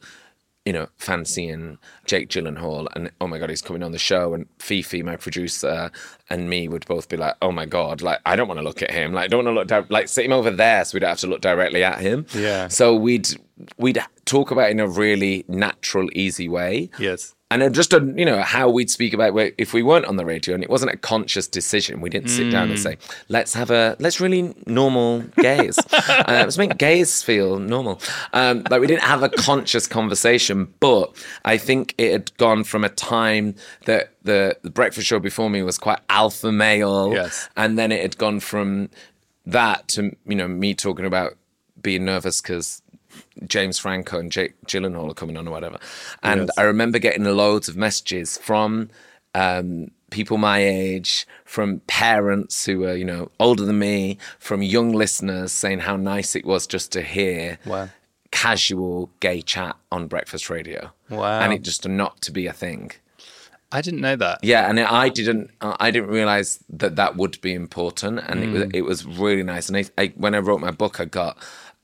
you 0.66 0.74
know, 0.74 0.88
fancying 0.98 1.78
Jake 2.06 2.28
Gyllenhaal, 2.28 2.88
and 2.96 3.12
oh 3.22 3.28
my 3.28 3.40
god, 3.40 3.50
he's 3.50 3.62
coming 3.62 3.82
on 3.82 3.94
the 3.94 3.98
show. 3.98 4.34
And 4.34 4.48
Fifi, 4.60 5.04
my 5.04 5.16
producer, 5.16 5.90
and 6.30 6.50
me 6.50 6.68
would 6.68 6.86
both 6.86 7.08
be 7.08 7.16
like, 7.16 7.36
oh 7.42 7.54
my 7.54 7.66
god, 7.66 8.02
like 8.02 8.20
I 8.26 8.36
don't 8.36 8.50
want 8.50 8.60
to 8.60 8.64
look 8.64 8.82
at 8.82 8.92
him, 8.92 9.14
like 9.14 9.26
I 9.26 9.28
don't 9.28 9.46
want 9.46 9.56
to 9.56 9.60
look 9.60 9.68
down, 9.70 9.86
like 9.90 10.10
sit 10.10 10.26
him 10.26 10.34
over 10.34 10.52
there, 10.52 10.84
so 10.84 10.96
we 10.96 11.00
don't 11.00 11.10
have 11.10 11.20
to 11.20 11.28
look 11.28 11.42
directly 11.42 11.84
at 11.84 12.02
him. 12.02 12.26
Yeah. 12.34 12.68
So 12.68 12.94
we'd 12.94 13.30
we'd 13.78 14.04
talk 14.26 14.52
about 14.52 14.72
in 14.72 14.80
a 14.80 14.88
really 14.88 15.46
natural, 15.48 16.10
easy 16.14 16.50
way. 16.50 16.90
Yes. 17.00 17.34
And 17.52 17.74
just, 17.76 17.94
uh, 17.94 18.02
you 18.16 18.26
know, 18.26 18.42
how 18.42 18.70
we'd 18.70 18.90
speak 18.90 19.14
about 19.14 19.38
it 19.38 19.54
if 19.60 19.72
we 19.72 19.84
weren't 19.84 20.06
on 20.06 20.16
the 20.16 20.26
radio, 20.26 20.56
and 20.56 20.64
it 20.64 20.70
wasn't 20.70 20.92
a 20.92 20.98
conscious 20.98 21.48
decision. 21.48 22.02
We 22.02 22.10
didn't 22.10 22.30
sit 22.30 22.50
down 22.52 22.72
and 22.72 22.80
say, 22.80 22.98
"Let's 23.30 23.54
have 23.54 23.70
a 23.70 23.96
let's 24.00 24.20
really 24.20 24.54
normal 24.66 25.20
gays, 25.38 25.78
uh, 25.94 26.24
let's 26.28 26.58
make 26.58 26.76
gays 26.80 27.22
feel 27.22 27.60
normal." 27.60 28.02
Um, 28.34 28.64
like 28.72 28.82
we 28.82 28.88
didn't 28.88 29.04
have 29.04 29.22
a 29.22 29.30
conscious 29.30 29.86
conversation, 29.86 30.74
but 30.80 31.16
I 31.46 31.58
think 31.58 31.94
it 32.00 32.12
had 32.12 32.36
gone 32.38 32.64
from 32.64 32.84
a 32.84 32.90
time 32.90 33.56
that 33.86 34.12
the, 34.24 34.58
the 34.64 34.72
breakfast 34.72 35.06
show 35.06 35.20
before 35.20 35.50
me 35.52 35.62
was 35.62 35.78
quite 35.78 36.00
alpha 36.10 36.52
male, 36.52 37.14
Yes. 37.14 37.48
and 37.56 37.78
then 37.78 37.92
it 37.92 38.02
had 38.02 38.18
gone 38.18 38.40
from 38.40 38.90
that 39.46 39.88
to 39.90 40.16
you 40.26 40.36
know 40.36 40.48
me 40.48 40.74
talking 40.74 41.06
about 41.06 41.38
being 41.80 42.06
nervous 42.06 42.42
because 42.42 42.82
James 43.48 43.78
Franco 43.80 44.20
and 44.20 44.32
Jake 44.32 44.54
Gyllenhaal 44.66 45.10
are 45.12 45.14
coming 45.14 45.38
on 45.38 45.48
or 45.48 45.52
whatever. 45.52 45.78
And 46.24 46.42
Yes. 46.42 46.50
I 46.58 46.64
remember 46.64 47.00
getting 47.00 47.24
loads 47.24 47.68
of 47.70 47.76
messages 47.78 48.38
from 48.38 48.90
um, 49.34 49.92
people 50.12 50.38
my 50.38 50.60
age, 50.60 51.28
from 51.44 51.82
parents 51.88 52.66
who 52.66 52.80
were, 52.80 52.96
you 52.96 53.04
know, 53.06 53.30
older 53.40 53.66
than 53.66 53.80
me, 53.80 54.18
from 54.40 54.62
young 54.62 54.92
listeners 54.94 55.52
saying 55.52 55.80
how 55.80 55.96
nice 55.98 56.36
it 56.36 56.46
was 56.46 56.66
just 56.68 56.92
to 56.94 57.02
hear 57.02 57.58
Wow. 57.66 57.90
casual 58.32 59.10
gay 59.20 59.42
chat 59.42 59.76
on 59.92 60.08
breakfast 60.08 60.50
radio. 60.50 60.92
Wow. 61.10 61.42
And 61.42 61.54
it 61.54 61.62
just 61.64 61.88
not 61.88 62.22
to 62.22 62.32
be 62.32 62.48
a 62.48 62.54
thing. 62.54 62.92
I 63.72 63.82
didn't 63.82 64.00
know 64.02 64.16
that. 64.16 64.40
Yeah, 64.44 64.70
and 64.70 64.80
I 64.80 65.10
didn't. 65.10 65.50
I 65.60 65.92
didn't 65.92 66.10
realize 66.10 66.64
that 66.70 66.96
that 66.96 67.18
would 67.18 67.42
be 67.42 67.54
important, 67.54 68.20
and 68.26 68.42
it 68.44 68.48
Mm. 68.50 68.54
was 68.54 68.64
it 68.74 68.82
was 68.84 69.06
really 69.06 69.44
nice. 69.44 69.68
And 69.68 69.76
I, 69.78 69.86
I, 69.98 70.14
when 70.16 70.34
I 70.36 70.38
wrote 70.38 70.62
my 70.62 70.72
book, 70.72 71.00
I 71.02 71.06
got 71.06 71.38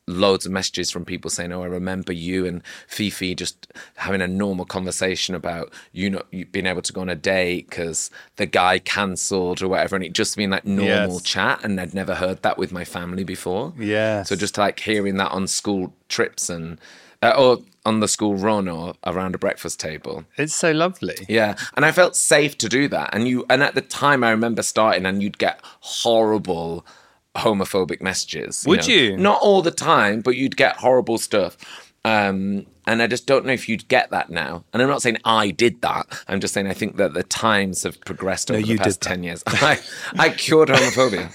loads 0.07 0.45
of 0.45 0.51
messages 0.51 0.89
from 0.91 1.05
people 1.05 1.29
saying, 1.29 1.51
"Oh, 1.51 1.63
I 1.63 1.67
remember 1.67 2.11
you 2.11 2.45
and 2.45 2.61
Fifi 2.87 3.35
just 3.35 3.71
having 3.95 4.21
a 4.21 4.27
normal 4.27 4.65
conversation 4.65 5.35
about 5.35 5.71
you 5.93 6.09
not 6.09 6.25
you 6.31 6.45
being 6.45 6.65
able 6.65 6.81
to 6.81 6.91
go 6.93 7.01
on 7.01 7.09
a 7.09 7.15
date 7.15 7.69
because 7.69 8.09
the 8.35 8.45
guy 8.45 8.79
cancelled 8.79 9.61
or 9.61 9.67
whatever," 9.69 9.95
and 9.95 10.03
it 10.05 10.13
just 10.13 10.35
being 10.35 10.49
like 10.49 10.65
normal 10.65 11.13
Yes. 11.13 11.21
chat. 11.23 11.63
And 11.63 11.79
I'd 11.79 11.93
never 11.93 12.15
heard 12.15 12.41
that 12.41 12.57
with 12.57 12.71
my 12.71 12.83
family 12.83 13.23
before. 13.23 13.73
Yeah. 13.77 14.23
So 14.23 14.35
just 14.35 14.57
like 14.57 14.79
hearing 14.79 15.17
that 15.17 15.31
on 15.31 15.47
school 15.47 15.93
trips 16.09 16.49
and 16.49 16.79
uh, 17.23 17.33
or 17.37 17.59
on 17.85 17.99
the 17.99 18.07
school 18.07 18.35
run 18.35 18.67
or 18.67 18.93
around 19.05 19.33
a 19.35 19.37
breakfast 19.37 19.79
table. 19.79 20.25
It's 20.37 20.53
so 20.55 20.71
lovely. 20.71 21.15
Yeah, 21.29 21.55
and 21.75 21.85
I 21.85 21.91
felt 21.91 22.15
safe 22.15 22.57
to 22.59 22.69
do 22.69 22.87
that. 22.89 23.09
And 23.13 23.27
you, 23.27 23.45
and 23.49 23.61
at 23.63 23.75
the 23.75 23.81
time, 23.81 24.23
I 24.23 24.31
remember 24.31 24.61
starting, 24.63 25.05
and 25.05 25.21
you'd 25.23 25.37
get 25.37 25.59
horrible 25.81 26.85
homophobic 27.35 28.01
messages. 28.01 28.63
Would 28.67 28.87
know. 28.87 28.93
you? 28.93 29.17
Not 29.17 29.39
all 29.41 29.61
the 29.61 29.71
time, 29.71 30.21
but 30.21 30.35
you'd 30.35 30.57
get 30.57 30.77
horrible 30.77 31.17
stuff. 31.17 31.57
Um, 32.03 32.65
and 32.87 33.01
I 33.01 33.07
just 33.07 33.27
don't 33.27 33.45
know 33.45 33.53
if 33.53 33.69
you'd 33.69 33.87
get 33.87 34.09
that 34.09 34.31
now. 34.31 34.63
And 34.73 34.81
I'm 34.81 34.89
not 34.89 35.03
saying 35.03 35.17
I 35.23 35.51
did 35.51 35.81
that. 35.81 36.07
I'm 36.27 36.39
just 36.39 36.53
saying 36.53 36.65
I 36.67 36.73
think 36.73 36.97
that 36.97 37.13
the 37.13 37.21
times 37.23 37.83
have 37.83 38.01
progressed 38.01 38.49
over 38.49 38.59
you 38.59 38.77
the 38.77 38.83
past 38.83 39.01
did 39.01 39.07
ten 39.07 39.23
years. 39.23 39.43
I, 39.47 39.79
I 40.17 40.29
cured 40.29 40.69
homophobia. 40.69 41.29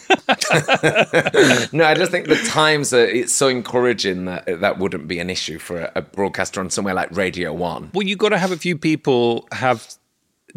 no, 1.73 1.85
I 1.85 1.95
just 1.95 2.11
think 2.11 2.27
the 2.27 2.37
times 2.49 2.93
are 2.93 3.07
it's 3.07 3.33
so 3.33 3.47
encouraging 3.49 4.25
that 4.25 4.61
that 4.61 4.79
wouldn't 4.79 5.07
be 5.07 5.21
an 5.21 5.31
issue 5.31 5.59
for 5.59 5.83
a, 5.83 5.93
a 5.95 6.03
broadcaster 6.03 6.61
on 6.61 6.69
somewhere 6.69 6.95
like 6.95 7.17
Radio 7.17 7.55
One. 7.55 7.91
Well, 7.95 8.07
you've 8.07 8.19
got 8.19 8.31
to 8.31 8.39
have 8.39 8.51
a 8.51 8.57
few 8.57 8.77
people 8.77 9.47
have 9.53 9.87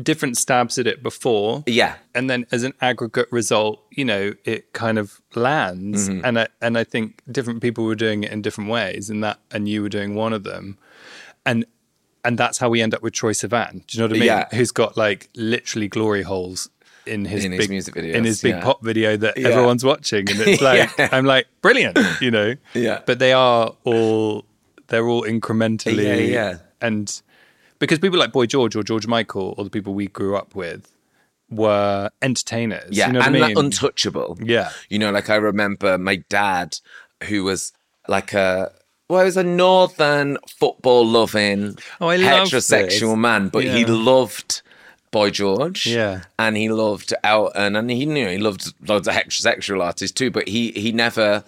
different 0.01 0.38
stabs 0.38 0.77
at 0.77 0.88
it 0.88 1.03
before. 1.03 1.63
Yeah. 1.68 1.96
And 2.15 2.29
then 2.29 2.46
as 2.51 2.63
an 2.63 2.74
aggregate 2.82 3.27
result, 3.32 3.84
you 3.91 4.06
know, 4.06 4.34
it 4.46 4.74
kind 4.74 4.98
of 4.98 5.22
lands. 5.36 6.10
Mm-hmm. 6.10 6.25
And 6.25 6.39
I, 6.39 6.48
and 6.62 6.77
I 6.77 6.84
think 6.84 7.22
different 7.32 7.62
people 7.62 7.86
were 7.86 7.96
doing 7.96 8.24
it 8.24 8.32
in 8.32 8.41
different 8.41 8.70
ways 8.70 9.10
and 9.10 9.24
that 9.24 9.39
and 9.51 9.68
you 9.68 9.82
were 9.82 9.89
doing 9.89 10.15
one 10.15 10.34
of 10.34 10.44
them. 10.44 10.77
And 11.46 11.65
and 12.25 12.38
that's 12.38 12.58
how 12.58 12.70
we 12.70 12.82
end 12.82 12.94
up 12.94 13.01
with 13.01 13.13
Troye 13.13 13.32
Sivan. 13.34 13.86
Do 13.88 13.98
you 13.98 14.00
know 14.00 14.08
what 14.08 14.12
I 14.18 14.20
mean? 14.20 14.24
Yeah. 14.24 14.48
Who's 14.51 14.72
got 14.72 14.98
like 14.98 15.29
literally 15.36 15.88
glory 15.88 16.22
holes 16.24 16.70
in 17.06 17.25
his 17.25 17.46
In 17.46 17.53
his 17.53 17.60
big 17.60 17.70
music 17.70 17.94
video, 17.96 18.15
in 18.15 18.24
his 18.25 18.41
big 18.41 18.56
yeah. 18.56 18.62
pop 18.62 18.84
video 18.84 19.18
that 19.18 19.38
Yeah. 19.38 19.48
everyone's 19.50 19.84
watching, 19.86 20.29
and 20.29 20.39
it's 20.41 20.62
like 20.70 20.89
Yeah. 20.98 21.10
I'm 21.12 21.25
like 21.25 21.48
brilliant, 21.62 21.98
you 22.22 22.29
know. 22.29 22.56
Yeah. 22.74 23.01
But 23.06 23.20
they 23.20 23.34
are 23.34 23.74
all 23.84 24.46
they're 24.88 25.08
all 25.08 25.24
incrementally 25.24 26.03
Yeah, 26.03 26.15
yeah. 26.15 26.58
and 26.82 27.22
because 27.79 28.00
people 28.00 28.19
like 28.19 28.31
Boy 28.31 28.45
George 28.45 28.75
or 28.75 28.83
George 28.83 29.07
Michael 29.07 29.55
or 29.57 29.63
the 29.63 29.69
people 29.69 29.93
we 29.93 30.07
grew 30.07 30.36
up 30.36 30.55
with 30.55 30.91
were 31.50 32.09
entertainers. 32.21 32.89
Yeah, 32.91 33.07
you 33.07 33.13
know 33.13 33.21
and 33.21 33.36
I 33.36 33.39
like 33.39 33.55
mean? 33.55 33.65
untouchable. 33.65 34.38
Yeah. 34.41 34.71
you 34.89 35.00
know, 35.00 35.12
like 35.12 35.29
I 35.29 35.36
remember 35.36 35.98
my 35.98 36.17
dad, 36.29 36.77
who 37.24 37.43
was 37.43 37.74
like 38.07 38.33
a 38.33 38.71
well, 39.09 39.19
he 39.21 39.25
was 39.25 39.38
a 39.38 39.43
northern 39.43 40.38
football 40.48 41.05
loving 41.05 41.77
Oh, 42.00 42.07
heterosexual 42.07 43.17
man, 43.17 43.50
but 43.50 43.63
he 43.63 43.83
loved 43.86 44.62
Boy 45.12 45.31
George. 45.31 45.88
Yeah. 45.88 46.24
and 46.38 46.55
he 46.55 46.69
loved 46.69 47.13
Elton, 47.24 47.75
and 47.75 47.89
he 47.89 48.05
knew 48.05 48.27
he 48.27 48.38
loved 48.38 48.71
loads 48.88 49.07
of 49.07 49.15
heterosexual 49.15 49.83
artists 49.83 50.13
too. 50.13 50.29
But 50.29 50.48
he 50.48 50.71
he 50.74 50.91
never 50.91 51.43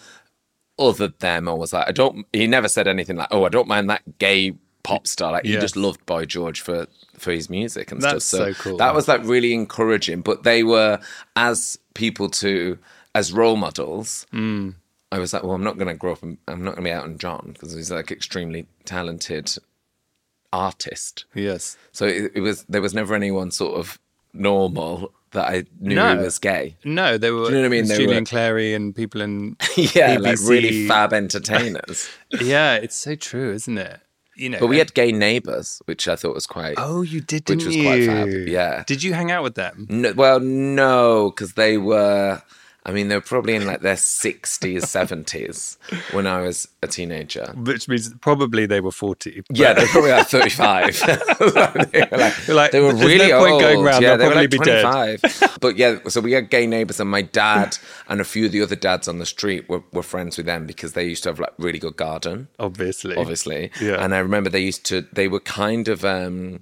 othered 0.79 1.19
them 1.19 1.47
or 1.47 1.57
was 1.57 1.73
like, 1.73 1.87
I 1.87 1.91
don't. 1.91 2.25
He 2.33 2.47
never 2.47 2.67
said 2.67 2.87
anything 2.87 3.17
like, 3.17 3.27
oh, 3.29 3.45
I 3.45 3.49
don't 3.49 3.67
mind 3.67 3.89
that 3.91 4.17
gay 4.17 4.53
pop 4.83 5.07
star. 5.07 5.31
Like 5.33 5.45
he 5.45 5.53
just 5.57 5.75
loved 5.75 6.05
Boy 6.05 6.25
George 6.25 6.61
for 6.61 6.87
for 7.17 7.31
his 7.31 7.49
music 7.49 7.91
and 7.91 8.01
That's 8.01 8.25
stuff. 8.25 8.55
so 8.57 8.63
cool. 8.63 8.77
That 8.77 8.95
was 8.95 9.07
like 9.07 9.23
really 9.23 9.53
encouraging. 9.53 10.21
But 10.21 10.43
they 10.43 10.63
were 10.63 10.99
as 11.35 11.77
people 11.93 12.29
to 12.29 12.77
as 13.15 13.31
role 13.33 13.55
models. 13.57 14.25
Mm. 14.33 14.75
I 15.11 15.19
was 15.19 15.33
like, 15.33 15.43
well, 15.43 15.51
I'm 15.53 15.63
not 15.63 15.75
going 15.77 15.89
to 15.89 15.93
grow 15.93 16.13
up. 16.13 16.23
And, 16.23 16.37
I'm 16.47 16.63
not 16.63 16.75
going 16.75 16.85
to 16.85 16.89
be 16.89 16.91
Elton 16.91 17.17
John 17.17 17.49
because 17.53 17.73
he's 17.73 17.91
like 17.91 18.11
extremely 18.11 18.65
talented 18.85 19.53
artist. 20.53 21.25
yes. 21.33 21.77
So 21.91 22.05
it, 22.05 22.31
it 22.35 22.41
was 22.41 22.63
there 22.63 22.81
was 22.81 22.93
never 22.93 23.15
anyone 23.15 23.51
sort 23.51 23.77
of 23.79 23.99
normal 24.33 25.11
that 25.31 25.45
I 25.47 25.63
knew 25.79 25.95
No. 25.95 26.17
he 26.17 26.23
was 26.23 26.39
gay. 26.39 26.75
No, 26.83 27.17
they 27.17 27.31
were 27.31 27.45
you 27.45 27.51
know 27.51 27.59
what 27.61 27.65
I 27.65 27.69
mean? 27.69 27.87
They 27.87 27.97
Julian 27.97 28.23
were- 28.23 28.27
Clary 28.27 28.73
and 28.73 28.93
people 28.95 29.21
in 29.21 29.55
yeah, 29.77 30.17
like 30.19 30.39
really 30.45 30.87
fab 30.87 31.13
entertainers. 31.13 32.09
Yeah, 32.41 32.75
it's 32.75 32.95
so 32.95 33.15
true, 33.15 33.51
isn't 33.53 33.77
it? 33.77 33.99
You 34.35 34.49
know. 34.49 34.59
but 34.59 34.67
we 34.67 34.77
had 34.77 34.93
gay 34.93 35.11
neighbours, 35.11 35.81
which 35.85 36.07
I 36.07 36.15
thought 36.15 36.33
was 36.33 36.47
quite. 36.47 36.75
Oh, 36.77 37.01
you 37.01 37.21
did, 37.21 37.47
which 37.49 37.65
was 37.65 37.75
you? 37.75 37.83
quite 37.83 38.05
fab, 38.05 38.29
yeah. 38.47 38.83
Did 38.87 39.03
you 39.03 39.13
hang 39.13 39.29
out 39.29 39.43
with 39.43 39.55
them? 39.55 39.87
No, 39.89 40.13
well, 40.13 40.39
no, 40.39 41.31
because 41.31 41.53
they 41.53 41.77
were. 41.77 42.41
I 42.83 42.91
mean, 42.91 43.09
they 43.09 43.15
were 43.15 43.21
probably 43.21 43.53
in 43.53 43.67
like 43.67 43.81
their 43.81 43.95
sixties, 43.97 44.89
seventies 44.89 45.77
when 46.13 46.25
I 46.25 46.41
was 46.41 46.67
a 46.81 46.87
teenager. 46.87 47.53
Which 47.55 47.87
means 47.87 48.11
probably 48.21 48.65
they 48.65 48.81
were 48.81 48.91
forty. 48.91 49.41
but- 49.47 49.55
Yeah, 49.55 49.73
they're 49.73 49.87
probably 49.87 50.09
like 50.11 50.27
thirty-five. 50.27 50.99
they 51.91 52.07
were 52.11 52.17
like, 52.17 52.47
like, 52.47 52.71
they 52.71 52.79
were 52.79 52.93
really 52.95 53.27
no 53.27 53.39
point 53.39 53.51
old. 53.53 53.61
going 53.61 53.83
round, 53.83 54.01
Yeah, 54.03 54.15
they'll 54.15 54.17
they 54.17 54.25
were 54.25 54.31
probably 54.31 54.41
like 54.41 54.49
be 54.51 54.57
dead." 54.71 55.19
twenty-five. 55.21 55.59
but 55.61 55.77
yeah, 55.77 55.99
so 56.07 56.21
we 56.21 56.31
had 56.31 56.49
gay 56.49 56.65
neighbours, 56.65 56.99
and 56.99 57.09
my 57.09 57.21
dad 57.21 57.77
and 58.07 58.19
a 58.19 58.23
few 58.23 58.47
of 58.47 58.51
the 58.51 58.61
other 58.63 58.75
dads 58.75 59.07
on 59.07 59.19
the 59.19 59.25
street 59.27 59.69
were, 59.69 59.83
were 59.93 60.01
friends 60.03 60.37
with 60.37 60.47
them 60.47 60.65
because 60.65 60.93
they 60.93 61.05
used 61.05 61.21
to 61.23 61.29
have 61.29 61.39
like 61.39 61.53
really 61.59 61.79
good 61.79 61.97
garden. 61.97 62.47
obviously. 62.59 63.15
obviously. 63.15 63.71
Yeah. 63.79 64.03
And 64.03 64.15
I 64.15 64.19
remember 64.19 64.49
they 64.49 64.59
used 64.59 64.85
to 64.87 65.05
they 65.13 65.27
were 65.27 65.39
kind 65.39 65.87
of 65.87 66.03
um 66.03 66.61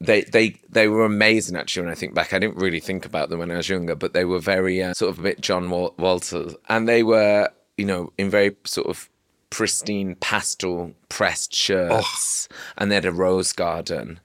they 0.00 0.22
they 0.22 0.56
they 0.68 0.88
were 0.88 1.04
amazing 1.04 1.56
actually 1.56 1.84
when 1.84 1.92
I 1.92 1.96
think 1.96 2.14
back. 2.14 2.32
I 2.32 2.38
didn't 2.38 2.56
really 2.56 2.80
think 2.80 3.06
about 3.06 3.30
them 3.30 3.38
when 3.38 3.50
I 3.50 3.56
was 3.56 3.68
younger, 3.68 3.94
but 3.94 4.12
they 4.12 4.24
were 4.24 4.38
very 4.40 4.82
uh, 4.82 4.92
sort 4.94 5.10
of 5.12 5.18
a 5.18 5.22
bit 5.22 5.40
John 5.40 5.70
Wal- 5.70 5.94
Walters 5.98 6.54
and 6.68 6.88
they 6.88 7.02
were, 7.02 7.48
you 7.76 7.84
know, 7.86 8.12
in 8.18 8.28
very 8.30 8.56
sort 8.64 8.86
of 8.88 9.08
pristine 9.50 10.14
pastel 10.16 10.92
pressed 11.08 11.54
shirts 11.54 12.48
and 12.76 12.90
they 12.90 12.96
had 12.96 13.04
a 13.06 13.12
rose 13.12 13.52
garden. 13.52 14.20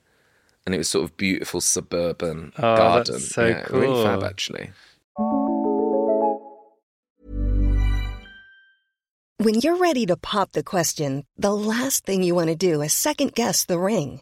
And 0.66 0.76
it 0.76 0.78
was 0.78 0.90
sort 0.90 1.06
of 1.06 1.18
beautiful 1.18 1.60
suburban 1.62 2.52
Oh, 2.58 2.76
garden. 2.78 3.14
that's 3.16 3.30
so 3.34 3.48
yeah, 3.48 3.66
Really 3.72 4.04
fab 4.04 4.24
actually. 4.24 4.72
When 9.38 9.56
you're 9.56 9.78
ready 9.78 10.06
to 10.06 10.18
pop 10.18 10.52
the 10.52 10.64
question, 10.64 11.26
the 11.36 11.54
last 11.54 12.06
thing 12.06 12.22
you 12.22 12.36
want 12.36 12.50
to 12.50 12.56
do 12.56 12.82
is 12.82 12.94
second 12.94 13.34
guess 13.34 13.66
the 13.66 13.80
ring. 13.80 14.22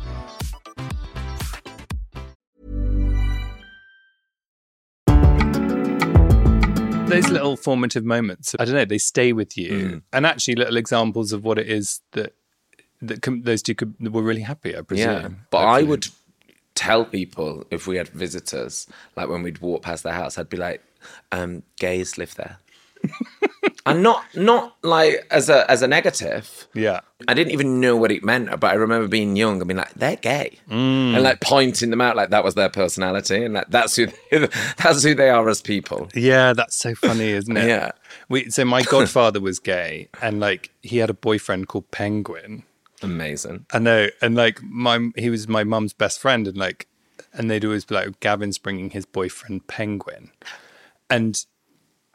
Those 7.11 7.29
little 7.29 7.55
formative 7.55 8.03
moments 8.03 8.55
i 8.59 8.65
don't 8.65 8.75
know 8.75 8.85
they 8.85 8.97
stay 8.97 9.33
with 9.33 9.57
you. 9.57 9.71
Mm. 9.71 10.01
and 10.13 10.25
actually 10.25 10.55
little 10.55 10.77
examples 10.77 11.31
of 11.31 11.43
what 11.43 11.57
it 11.57 11.67
is 11.67 12.01
that 12.13 12.33
that 13.01 13.21
com- 13.21 13.43
those 13.43 13.61
two 13.61 13.75
could, 13.75 13.93
were 13.99 14.21
really 14.21 14.41
happy 14.41 14.77
i 14.77 14.81
presume. 14.81 15.09
Yeah, 15.09 15.29
but 15.49 15.65
I 15.65 15.81
would 15.83 16.07
tell 16.75 17.05
people 17.05 17.65
if 17.69 17.85
we 17.87 17.97
had 17.97 18.09
visitors, 18.09 18.87
like 19.15 19.29
when 19.29 19.43
we'd 19.43 19.59
walk 19.59 19.83
past 19.83 20.03
their 20.03 20.13
house, 20.13 20.37
I'd 20.37 20.49
be 20.49 20.57
like, 20.57 20.81
um, 21.31 21.63
"Gays 21.79 22.17
live 22.17 22.35
there," 22.35 22.57
and 23.85 24.03
not 24.03 24.23
not 24.35 24.75
like 24.83 25.25
as 25.31 25.49
a 25.49 25.69
as 25.69 25.81
a 25.81 25.87
negative. 25.87 26.67
yeah 26.73 27.01
I 27.27 27.33
didn't 27.35 27.53
even 27.53 27.79
know 27.79 27.95
what 27.95 28.11
it 28.11 28.23
meant, 28.23 28.49
but 28.59 28.71
I 28.71 28.73
remember 28.73 29.07
being 29.07 29.35
young 29.35 29.59
and 29.59 29.67
being 29.67 29.77
like, 29.77 29.93
"They're 29.93 30.15
gay," 30.15 30.57
Mm. 30.69 31.13
and 31.15 31.21
like 31.23 31.39
pointing 31.41 31.89
them 31.91 32.01
out 32.01 32.15
like 32.15 32.29
that 32.31 32.43
was 32.43 32.55
their 32.55 32.69
personality, 32.69 33.43
and 33.45 33.53
like 33.53 33.69
that's 33.69 33.95
who 33.95 34.07
that's 34.77 35.03
who 35.03 35.13
they 35.15 35.29
are 35.29 35.47
as 35.49 35.61
people. 35.61 36.09
yeah 36.15 36.53
that's 36.53 36.75
so 36.75 36.95
funny 36.95 37.29
isn't 37.29 37.55
it 37.57 37.67
Yeah. 37.67 37.91
we 38.29 38.49
so 38.49 38.65
my 38.65 38.81
godfather 38.83 39.39
was 39.39 39.59
gay 39.59 40.09
and 40.21 40.39
like 40.39 40.71
he 40.81 40.97
had 40.97 41.09
a 41.09 41.13
boyfriend 41.15 41.67
called 41.67 41.89
penguin 41.91 42.63
Amazing. 43.03 43.65
I 43.73 43.79
know, 43.79 44.09
and 44.21 44.35
like 44.35 44.61
my 44.61 45.09
he 45.15 45.31
was 45.31 45.47
my 45.47 45.63
mum's 45.63 45.91
best 45.91 46.19
friend, 46.19 46.47
and 46.47 46.55
like, 46.55 46.87
and 47.33 47.49
they'd 47.49 47.65
always 47.65 47.83
be 47.83 47.95
like, 47.95 48.19
Gavin's 48.19 48.59
bringing 48.59 48.91
his 48.91 49.07
boyfriend 49.07 49.65
Penguin, 49.65 50.29
and 51.09 51.43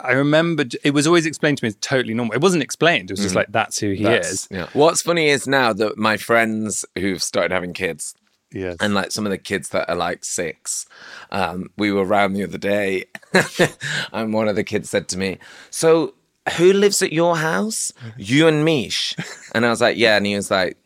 I 0.01 0.13
remember 0.13 0.65
it 0.85 0.91
was 0.93 1.07
always 1.07 1.25
explained 1.27 1.59
to 1.59 1.65
me 1.65 1.69
as 1.69 1.77
totally 1.81 2.13
normal. 2.15 2.35
It 2.35 2.41
wasn't 2.43 2.63
explained; 2.63 3.11
it 3.11 3.15
was 3.15 3.21
just 3.23 3.35
like 3.35 3.47
that's 3.51 3.79
who 3.79 3.93
he 3.93 4.03
That's- 4.05 4.33
is. 4.33 4.49
Yeah. 4.51 4.69
What's 4.75 5.03
funny 5.03 5.29
is 5.29 5.47
now 5.47 5.73
that 5.73 5.97
my 5.97 6.17
friends 6.17 6.85
who've 6.99 7.23
started 7.23 7.53
having 7.53 7.73
kids, 7.73 8.15
Yes. 8.53 8.77
And 8.81 8.95
like 8.95 9.11
some 9.11 9.27
of 9.27 9.31
the 9.31 9.39
kids 9.39 9.71
that 9.71 9.89
are 9.91 9.97
like 9.97 10.25
six, 10.25 10.87
um, 11.31 11.71
we 11.77 11.91
were 11.93 12.05
around 12.05 12.35
the 12.35 12.45
other 12.45 12.59
day, 12.59 13.07
and 14.13 14.33
one 14.33 14.49
of 14.49 14.55
the 14.57 14.65
kids 14.65 14.89
said 14.89 15.09
to 15.09 15.19
me, 15.19 15.39
"So 15.71 16.15
who 16.57 16.73
lives 16.73 17.03
at 17.03 17.13
your 17.13 17.37
house? 17.37 17.93
You 18.17 18.47
and 18.49 18.65
Mish?" 18.65 19.15
And 19.55 19.67
I 19.67 19.71
was 19.71 19.81
like, 19.81 19.97
"Yeah," 19.97 20.17
and 20.17 20.25
he 20.27 20.37
was 20.37 20.51
like, 20.51 20.77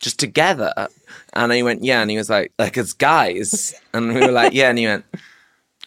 "Just 0.00 0.18
together?" 0.18 0.72
And 1.34 1.52
he 1.52 1.62
went, 1.62 1.84
"Yeah," 1.84 2.00
and 2.02 2.10
he 2.10 2.16
was 2.16 2.28
like, 2.30 2.52
"Like 2.58 2.76
as 2.76 2.92
guys?" 2.94 3.74
And 3.94 4.12
we 4.14 4.20
were 4.20 4.32
like, 4.32 4.52
"Yeah," 4.52 4.68
and 4.70 4.78
he 4.78 4.86
went, 4.86 5.04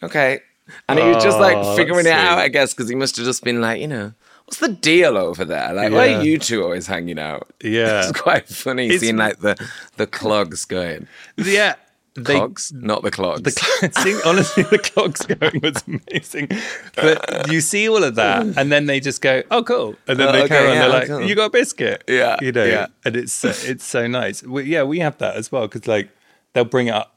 "Okay." 0.02 0.40
And 0.88 0.98
he 0.98 1.04
was 1.06 1.22
just 1.22 1.38
like 1.38 1.56
Oh, 1.56 1.76
figuring 1.76 2.00
it 2.00 2.10
that's 2.10 2.32
out. 2.32 2.38
I 2.38 2.48
guess, 2.48 2.74
because 2.74 2.88
he 2.88 2.94
must 2.96 3.16
have 3.16 3.24
just 3.24 3.42
been 3.44 3.60
like, 3.60 3.80
you 3.80 3.88
know, 3.88 4.12
what's 4.44 4.58
the 4.58 4.68
deal 4.68 5.16
over 5.16 5.44
there? 5.44 5.72
Like, 5.72 5.92
why 5.92 6.14
are 6.14 6.22
you 6.22 6.38
two 6.38 6.62
always 6.62 6.86
hanging 6.86 7.18
out? 7.18 7.50
Yeah. 7.62 8.08
It's 8.08 8.18
quite 8.20 8.48
funny 8.48 8.86
It's- 8.86 9.00
seeing 9.00 9.16
like 9.16 9.38
the 9.40 9.56
the 9.96 10.06
clogs 10.06 10.64
going. 10.64 11.06
yeah. 11.36 11.74
They, 12.14 12.34
Clogs, 12.34 12.70
not 12.74 13.02
the 13.02 13.10
clogs. 13.10 13.40
The 13.40 13.52
cl- 13.52 14.20
honestly, 14.26 14.64
the 14.64 14.78
clogs 14.78 15.24
going 15.24 15.60
was 15.62 15.82
amazing. 15.86 16.48
But 16.94 17.50
you 17.50 17.62
see 17.62 17.88
all 17.88 18.04
of 18.04 18.16
that, 18.16 18.44
and 18.58 18.70
then 18.70 18.84
they 18.84 19.00
just 19.00 19.22
go, 19.22 19.42
"Oh, 19.50 19.62
cool," 19.62 19.96
and 20.06 20.20
then 20.20 20.28
Oh, 20.28 20.32
they 20.32 20.40
okay, 20.42 20.48
carry 20.48 20.68
on. 20.68 20.74
yeah, 20.74 20.80
They're 20.80 20.88
like, 20.90 21.08
cool. 21.08 21.22
"You 21.22 21.34
got 21.34 21.46
a 21.46 21.50
biscuit?" 21.50 22.04
Yeah, 22.06 22.36
you 22.42 22.52
know. 22.52 22.64
yeah. 22.66 22.88
And 23.06 23.16
it's 23.16 23.32
so, 23.32 23.48
it's 23.48 23.86
so 23.86 24.06
nice. 24.06 24.42
We, 24.42 24.64
yeah, 24.64 24.82
we 24.82 24.98
have 24.98 25.16
that 25.18 25.36
as 25.36 25.50
well 25.50 25.62
because 25.68 25.86
like 25.86 26.10
they'll 26.52 26.66
bring 26.66 26.88
it 26.88 26.94
up. 26.94 27.16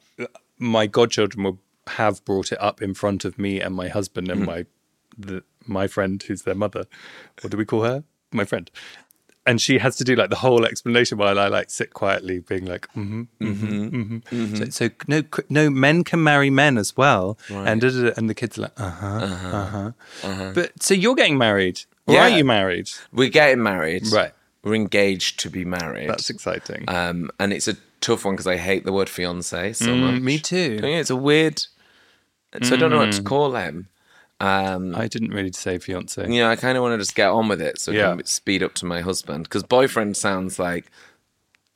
My 0.59 0.87
godchildren 0.87 1.43
will 1.43 1.59
have 1.87 2.23
brought 2.25 2.51
it 2.51 2.61
up 2.61 2.81
in 2.81 2.93
front 2.93 3.25
of 3.25 3.37
me 3.37 3.61
and 3.61 3.75
my 3.75 3.87
husband 3.87 4.29
and 4.29 4.45
my 4.45 4.65
the, 5.17 5.43
my 5.65 5.87
friend 5.87 6.21
who's 6.23 6.41
their 6.43 6.55
mother. 6.55 6.85
What 7.41 7.51
do 7.51 7.57
we 7.57 7.65
call 7.65 7.83
her? 7.83 8.03
My 8.31 8.43
friend. 8.45 8.69
And 9.47 9.61
she 9.61 9.77
has 9.77 9.95
to 9.97 10.03
do 10.03 10.15
like 10.15 10.31
the 10.31 10.37
whole 10.37 10.65
explanation 10.65 11.19
while 11.19 11.37
I 11.37 11.47
like 11.47 11.69
sit 11.69 11.93
quietly, 11.93 12.39
being 12.39 12.65
like, 12.65 12.87
mm-hmm, 12.95 13.21
mm-hmm, 13.39 14.17
mm-hmm. 14.17 14.55
So, 14.55 14.65
so 14.69 14.89
no, 15.07 15.21
no, 15.49 15.69
men 15.69 16.03
can 16.03 16.23
marry 16.23 16.49
men 16.49 16.79
as 16.79 16.97
well, 16.97 17.37
and 17.49 17.79
da, 17.79 17.89
da, 17.91 18.01
da, 18.05 18.13
and 18.17 18.27
the 18.27 18.33
kids 18.33 18.57
are 18.57 18.63
like, 18.63 18.73
uh 18.79 18.89
huh, 18.89 19.29
uh 19.53 19.91
huh. 20.23 20.51
But 20.55 20.81
so 20.81 20.95
you're 20.95 21.13
getting 21.13 21.37
married, 21.37 21.81
or 22.07 22.17
are 22.17 22.29
you 22.29 22.43
married? 22.43 22.89
We're 23.13 23.29
getting 23.29 23.61
married. 23.61 24.07
Right. 24.11 24.33
We're 24.63 24.73
engaged 24.73 25.39
to 25.41 25.51
be 25.51 25.63
married. 25.63 26.09
That's 26.09 26.31
exciting. 26.31 26.85
um, 26.87 27.29
and 27.39 27.53
it's 27.53 27.67
a 27.67 27.75
tough 28.01 28.25
one 28.25 28.33
because 28.33 28.47
I 28.47 28.57
hate 28.57 28.83
the 28.83 28.91
word 28.93 29.09
fiance 29.09 29.73
so 29.73 29.85
Mm, 29.93 29.99
much. 30.13 30.21
me 30.23 30.39
too. 30.39 30.79
Don't? 30.79 30.89
It's 30.91 31.11
a 31.11 31.15
weird. 31.15 31.61
So 32.63 32.75
I 32.75 32.77
don't 32.79 32.91
know 32.91 32.97
what 32.99 33.11
to 33.13 33.23
call 33.23 33.55
him. 33.55 33.87
Um, 34.39 34.95
I 34.95 35.07
didn't 35.07 35.31
really 35.31 35.51
say 35.53 35.77
fiance. 35.77 36.21
you 36.21 36.39
know, 36.41 36.49
I 36.49 36.55
kind 36.57 36.77
of 36.77 36.83
want 36.83 36.93
to 36.93 36.97
just 36.97 37.15
get 37.15 37.29
on 37.29 37.47
with 37.47 37.61
it 37.61 37.79
so 37.79 37.91
I 37.91 37.95
Yeah. 37.95 38.15
can 38.15 38.25
speed 38.25 38.61
up 38.63 38.73
to 38.75 38.85
my 38.85 39.01
husband 39.01 39.43
because 39.45 39.63
boyfriend 39.63 40.17
sounds 40.17 40.59
like 40.59 40.91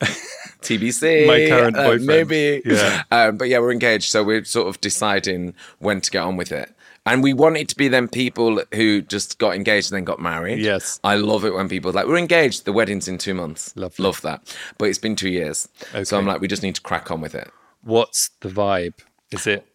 TBC. 0.62 1.26
My 1.26 1.48
current 1.48 1.76
uh, 1.76 1.84
boyfriend. 1.84 2.06
maybe. 2.06 2.62
Yeah. 2.64 3.02
Um, 3.10 3.36
but 3.36 3.48
yeah, 3.48 3.58
we're 3.58 3.72
engaged, 3.72 4.10
so 4.10 4.22
we're 4.22 4.44
sort 4.44 4.68
of 4.68 4.80
deciding 4.80 5.54
when 5.78 6.00
to 6.00 6.10
get 6.10 6.22
on 6.22 6.36
with 6.36 6.52
it. 6.52 6.72
And 7.06 7.22
we 7.22 7.32
want 7.32 7.56
it 7.56 7.68
to 7.70 7.76
be 7.76 7.88
them 7.88 8.08
people 8.08 8.62
who 8.74 9.00
just 9.00 9.38
got 9.38 9.54
engaged 9.54 9.90
and 9.90 9.96
then 9.96 10.04
got 10.04 10.20
married. 10.20 10.58
Yes. 10.60 11.00
I 11.02 11.16
love 11.16 11.46
it 11.46 11.54
when 11.54 11.66
people 11.68 11.90
are 11.90 11.94
like, 11.94 12.06
we're 12.06 12.18
engaged, 12.18 12.66
the 12.66 12.74
wedding's 12.74 13.08
in 13.08 13.16
two 13.16 13.32
months. 13.32 13.74
Lovely. 13.74 14.02
Love 14.04 14.20
that. 14.20 14.54
But 14.76 14.90
it's 14.90 14.98
been 14.98 15.16
two 15.16 15.30
years. 15.30 15.66
So 16.04 16.18
I'm 16.18 16.26
like, 16.26 16.42
we 16.42 16.46
just 16.48 16.62
need 16.62 16.74
to 16.74 16.80
crack 16.82 17.10
on 17.10 17.22
with 17.22 17.34
it. 17.34 17.50
What's 17.82 18.30
the 18.40 18.50
vibe? 18.50 18.94
Is 19.32 19.46
it? 19.46 19.66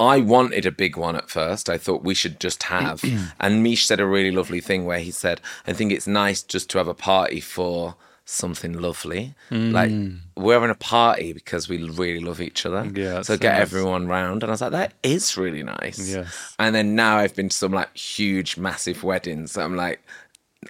I 0.00 0.20
wanted 0.20 0.66
a 0.66 0.72
big 0.72 0.96
one 0.96 1.16
at 1.16 1.30
first. 1.30 1.70
I 1.70 1.78
thought 1.78 2.02
we 2.02 2.14
should 2.14 2.40
just 2.40 2.64
have. 2.64 3.04
and 3.40 3.62
Mish 3.62 3.86
said 3.86 4.00
a 4.00 4.06
really 4.06 4.30
lovely 4.30 4.60
thing 4.60 4.84
where 4.84 4.98
he 4.98 5.10
said, 5.10 5.40
I 5.66 5.72
think 5.72 5.92
it's 5.92 6.06
nice 6.06 6.42
just 6.42 6.68
to 6.70 6.78
have 6.78 6.88
a 6.88 6.94
party 6.94 7.40
for 7.40 7.94
something 8.24 8.72
lovely. 8.72 9.34
Like 9.50 9.90
mm. 9.90 10.18
we're 10.36 10.54
having 10.54 10.70
a 10.70 10.74
party 10.74 11.32
because 11.32 11.68
we 11.68 11.82
really 11.82 12.20
love 12.20 12.40
each 12.40 12.64
other. 12.64 12.90
Yeah, 12.94 13.22
So 13.22 13.36
get 13.36 13.52
nice. 13.52 13.62
everyone 13.62 14.08
round. 14.08 14.42
And 14.42 14.50
I 14.50 14.54
was 14.54 14.62
like, 14.62 14.72
that 14.72 14.94
is 15.02 15.36
really 15.36 15.62
nice. 15.62 15.98
Yes. 15.98 16.54
And 16.58 16.74
then 16.74 16.94
now 16.94 17.18
I've 17.18 17.36
been 17.36 17.50
to 17.50 17.56
some 17.56 17.72
like 17.72 17.94
huge, 17.96 18.56
massive 18.56 19.04
weddings. 19.04 19.56
I'm 19.56 19.76
like, 19.76 20.02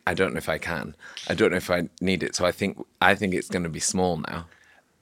I 0.07 0.15
don't 0.15 0.35
know 0.35 0.39
if 0.39 0.49
I 0.49 0.59
can. 0.59 0.97
I 1.29 1.35
don't 1.35 1.53
know 1.53 1.57
if 1.57 1.71
I 1.71 1.89
need 2.01 2.23
it. 2.23 2.35
So 2.35 2.45
I 2.45 2.53
think 2.53 2.85
I 3.01 3.15
think 3.15 3.33
it's 3.33 3.49
gonna 3.49 3.69
be 3.69 3.81
small 3.81 4.17
now. 4.17 4.47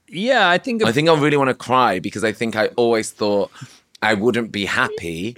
Yeah, 0.07 0.51
I 0.51 0.59
think. 0.59 0.85
I 0.85 0.93
think 0.93 1.09
I 1.09 1.19
really 1.19 1.39
want 1.39 1.49
to 1.49 1.55
cry 1.55 1.99
because 1.99 2.23
I 2.23 2.33
think 2.33 2.55
I 2.55 2.67
always 2.77 3.11
thought 3.11 3.51
I 4.03 4.15
wouldn't 4.15 4.51
be 4.53 4.65
happy 4.67 5.37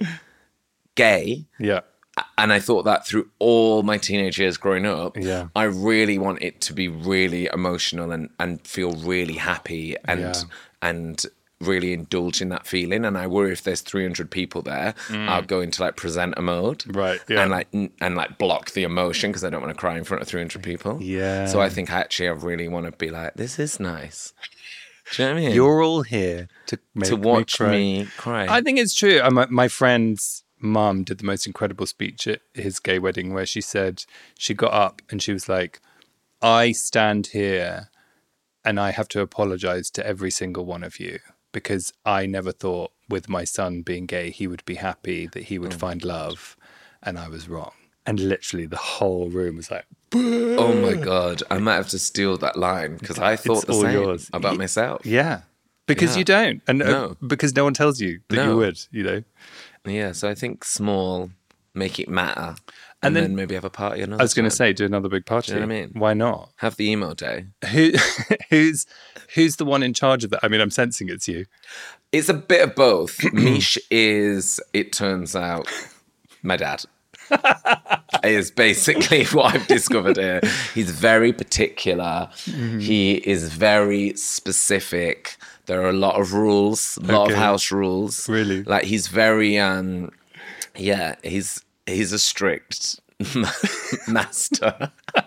gay. 0.95 1.45
yeah, 1.59 1.81
And 2.37 2.51
I 2.53 2.59
thought 2.59 2.83
that 2.85 3.05
through 3.05 3.29
all 3.39 3.83
my 3.83 3.97
teenage 3.97 4.39
years 4.39 4.57
growing 4.57 4.85
up, 4.85 5.17
Yeah. 5.17 5.47
I 5.55 5.63
really 5.63 6.17
want 6.17 6.41
it 6.41 6.61
to 6.61 6.73
be 6.73 6.87
really 6.87 7.47
emotional 7.53 8.11
and, 8.11 8.29
and 8.39 8.65
feel 8.65 8.93
really 8.93 9.35
happy 9.35 9.95
and 10.05 10.19
Yeah. 10.21 10.33
and 10.81 11.21
really 11.61 11.93
indulge 11.93 12.41
in 12.41 12.49
that 12.49 12.67
feeling. 12.67 13.05
And 13.05 13.17
I 13.17 13.27
worry 13.27 13.51
if 13.53 13.63
there's 13.63 13.81
300 13.81 14.29
people 14.29 14.61
there, 14.61 14.93
I'll 15.09 15.41
go 15.41 15.61
into 15.61 15.81
like 15.81 15.95
presenter 15.95 16.41
mode, 16.41 16.79
Mm. 16.79 16.95
Right, 16.95 17.19
yeah. 17.29 17.41
and 17.41 17.51
like 17.51 17.67
and 17.73 18.15
like 18.15 18.37
block 18.37 18.71
the 18.71 18.83
emotion 18.83 19.31
because 19.31 19.43
I 19.43 19.49
don't 19.49 19.61
want 19.61 19.73
to 19.73 19.79
cry 19.79 19.97
in 19.97 20.03
front 20.03 20.21
of 20.21 20.27
300 20.27 20.61
people. 20.63 21.01
Yeah. 21.01 21.45
So 21.47 21.61
I 21.61 21.69
think 21.69 21.91
I 21.91 21.99
actually 21.99 22.27
I 22.29 22.33
really 22.33 22.67
want 22.67 22.85
to 22.87 22.91
be 22.93 23.09
like, 23.09 23.33
this 23.35 23.57
is 23.59 23.79
nice. 23.79 24.33
Do 25.11 25.21
you 25.23 25.27
know 25.29 25.33
what 25.35 25.39
I 25.41 25.45
mean? 25.45 25.55
you're 25.55 25.81
all 25.83 26.01
here 26.01 26.47
to 26.67 26.79
make 26.93 27.09
to 27.09 27.15
watch 27.15 27.59
me. 27.59 27.65
cry. 27.65 27.71
me 27.71 28.07
cry. 28.17 28.47
I 28.49 28.61
think 28.61 28.79
it's 28.79 28.93
true. 28.93 29.19
Uh, 29.21 29.29
My, 29.31 29.45
my 29.49 29.67
friend's 29.67 30.43
mum 30.59 31.03
did 31.03 31.19
the 31.19 31.25
most 31.25 31.45
incredible 31.45 31.85
speech 31.85 32.27
at 32.27 32.41
his 32.53 32.79
gay 32.79 32.97
wedding 32.99 33.33
where 33.33 33.45
she 33.45 33.61
said 33.61 34.03
she 34.37 34.53
got 34.53 34.73
up 34.73 35.01
and 35.09 35.21
she 35.21 35.31
was 35.31 35.47
like, 35.47 35.79
I 36.41 36.71
stand 36.71 37.27
here 37.27 37.89
and 38.63 38.79
I 38.79 38.91
have 38.91 39.07
to 39.09 39.21
apologize 39.21 39.91
to 39.91 40.05
every 40.05 40.31
single 40.31 40.65
one 40.65 40.83
of 40.83 40.99
you 40.99 41.19
because 41.51 41.93
I 42.05 42.25
never 42.25 42.51
thought 42.51 42.91
with 43.09 43.29
my 43.29 43.43
son 43.43 43.83
being 43.83 44.07
gay, 44.07 44.31
he 44.31 44.47
would 44.47 44.65
be 44.65 44.75
happy, 44.75 45.27
that 45.27 45.43
he 45.43 45.59
would 45.59 45.71
Mm. 45.71 45.79
find 45.79 46.03
love. 46.03 46.57
And 47.03 47.19
I 47.19 47.27
was 47.27 47.47
wrong. 47.47 47.73
And 48.07 48.19
literally 48.19 48.65
the 48.67 48.77
whole 48.77 49.29
room 49.29 49.55
was 49.57 49.71
like, 49.71 49.85
oh 50.13 50.73
my 50.75 50.93
god, 50.93 51.41
I 51.49 51.57
might 51.57 51.75
have 51.75 51.89
to 51.89 51.99
steal 51.99 52.37
that 52.37 52.55
line 52.57 52.97
because 52.97 53.17
I 53.19 53.35
thought 53.35 53.65
the 53.65 53.73
all 53.73 53.81
same 53.81 53.93
yours. 53.93 54.29
about 54.33 54.57
myself. 54.57 55.05
yeah. 55.05 55.41
Because 55.87 56.13
Yeah. 56.15 56.19
you 56.19 56.23
don't. 56.25 56.61
And 56.67 56.81
uh, 56.81 57.13
because 57.25 57.55
no 57.55 57.63
one 57.63 57.73
tells 57.75 57.99
you 58.01 58.19
that 58.29 58.45
you 58.47 58.55
would, 58.57 58.79
you 58.91 59.03
know? 59.03 59.23
Yeah, 59.85 60.13
so 60.13 60.27
I 60.27 60.33
think 60.33 60.63
small, 60.63 61.29
make 61.75 61.99
it 61.99 62.09
matter, 62.09 62.41
and, 62.41 62.55
And 63.03 63.15
then, 63.15 63.23
then- 63.25 63.35
maybe 63.35 63.53
have 63.53 63.65
a 63.65 63.69
party 63.69 64.01
another. 64.01 64.19
I 64.19 64.23
was 64.23 64.33
going 64.33 64.49
to 64.49 64.55
say, 64.55 64.73
do 64.73 64.83
another 64.85 65.09
big 65.09 65.27
party. 65.27 65.51
you 65.53 65.59
know 65.59 65.67
what 65.67 65.73
I 65.75 65.79
mean? 65.81 65.91
Why 65.93 66.13
not? 66.15 66.49
have 66.57 66.75
the 66.77 66.85
emo 66.89 67.13
day. 67.13 67.45
Who, 67.71 67.91
who's, 68.49 68.87
who's 69.35 69.57
the 69.57 69.65
one 69.65 69.83
in 69.83 69.93
charge 69.93 70.23
of 70.23 70.31
that? 70.31 70.39
I 70.43 70.47
mean, 70.47 70.59
I'm 70.61 70.71
sensing 70.71 71.07
it's 71.09 71.27
you. 71.27 71.45
It's 72.11 72.29
a 72.29 72.33
bit 72.33 72.61
of 72.67 72.73
both. 72.75 73.23
Mish 73.33 73.77
is, 73.91 74.59
it 74.73 74.91
turns 74.91 75.35
out, 75.35 75.67
my 76.41 76.57
dad. 76.57 76.83
is 78.23 78.51
basically 78.51 79.25
what 79.33 79.55
I've 79.55 79.67
discovered 79.67 80.17
here. 80.17 80.41
He's 80.73 80.91
very 80.91 81.33
particular. 81.33 82.29
Mm-hmm. 82.45 82.79
He 82.79 83.15
is 83.15 83.53
very 83.53 84.15
specific. 84.15 85.37
There 85.67 85.81
are 85.81 85.89
a 85.89 85.93
lot 85.93 86.19
of 86.19 86.33
rules, 86.33 86.97
a 86.97 87.11
lot 87.11 87.23
Okay. 87.25 87.33
of 87.33 87.39
house 87.39 87.71
rules. 87.71 88.27
Really? 88.29 88.63
Like 88.63 88.83
he's 88.85 89.07
very 89.07 89.57
um 89.57 90.11
yeah, 90.75 91.15
he's 91.23 91.63
he's 91.85 92.11
a 92.11 92.19
strict 92.19 92.99
master. 94.07 94.91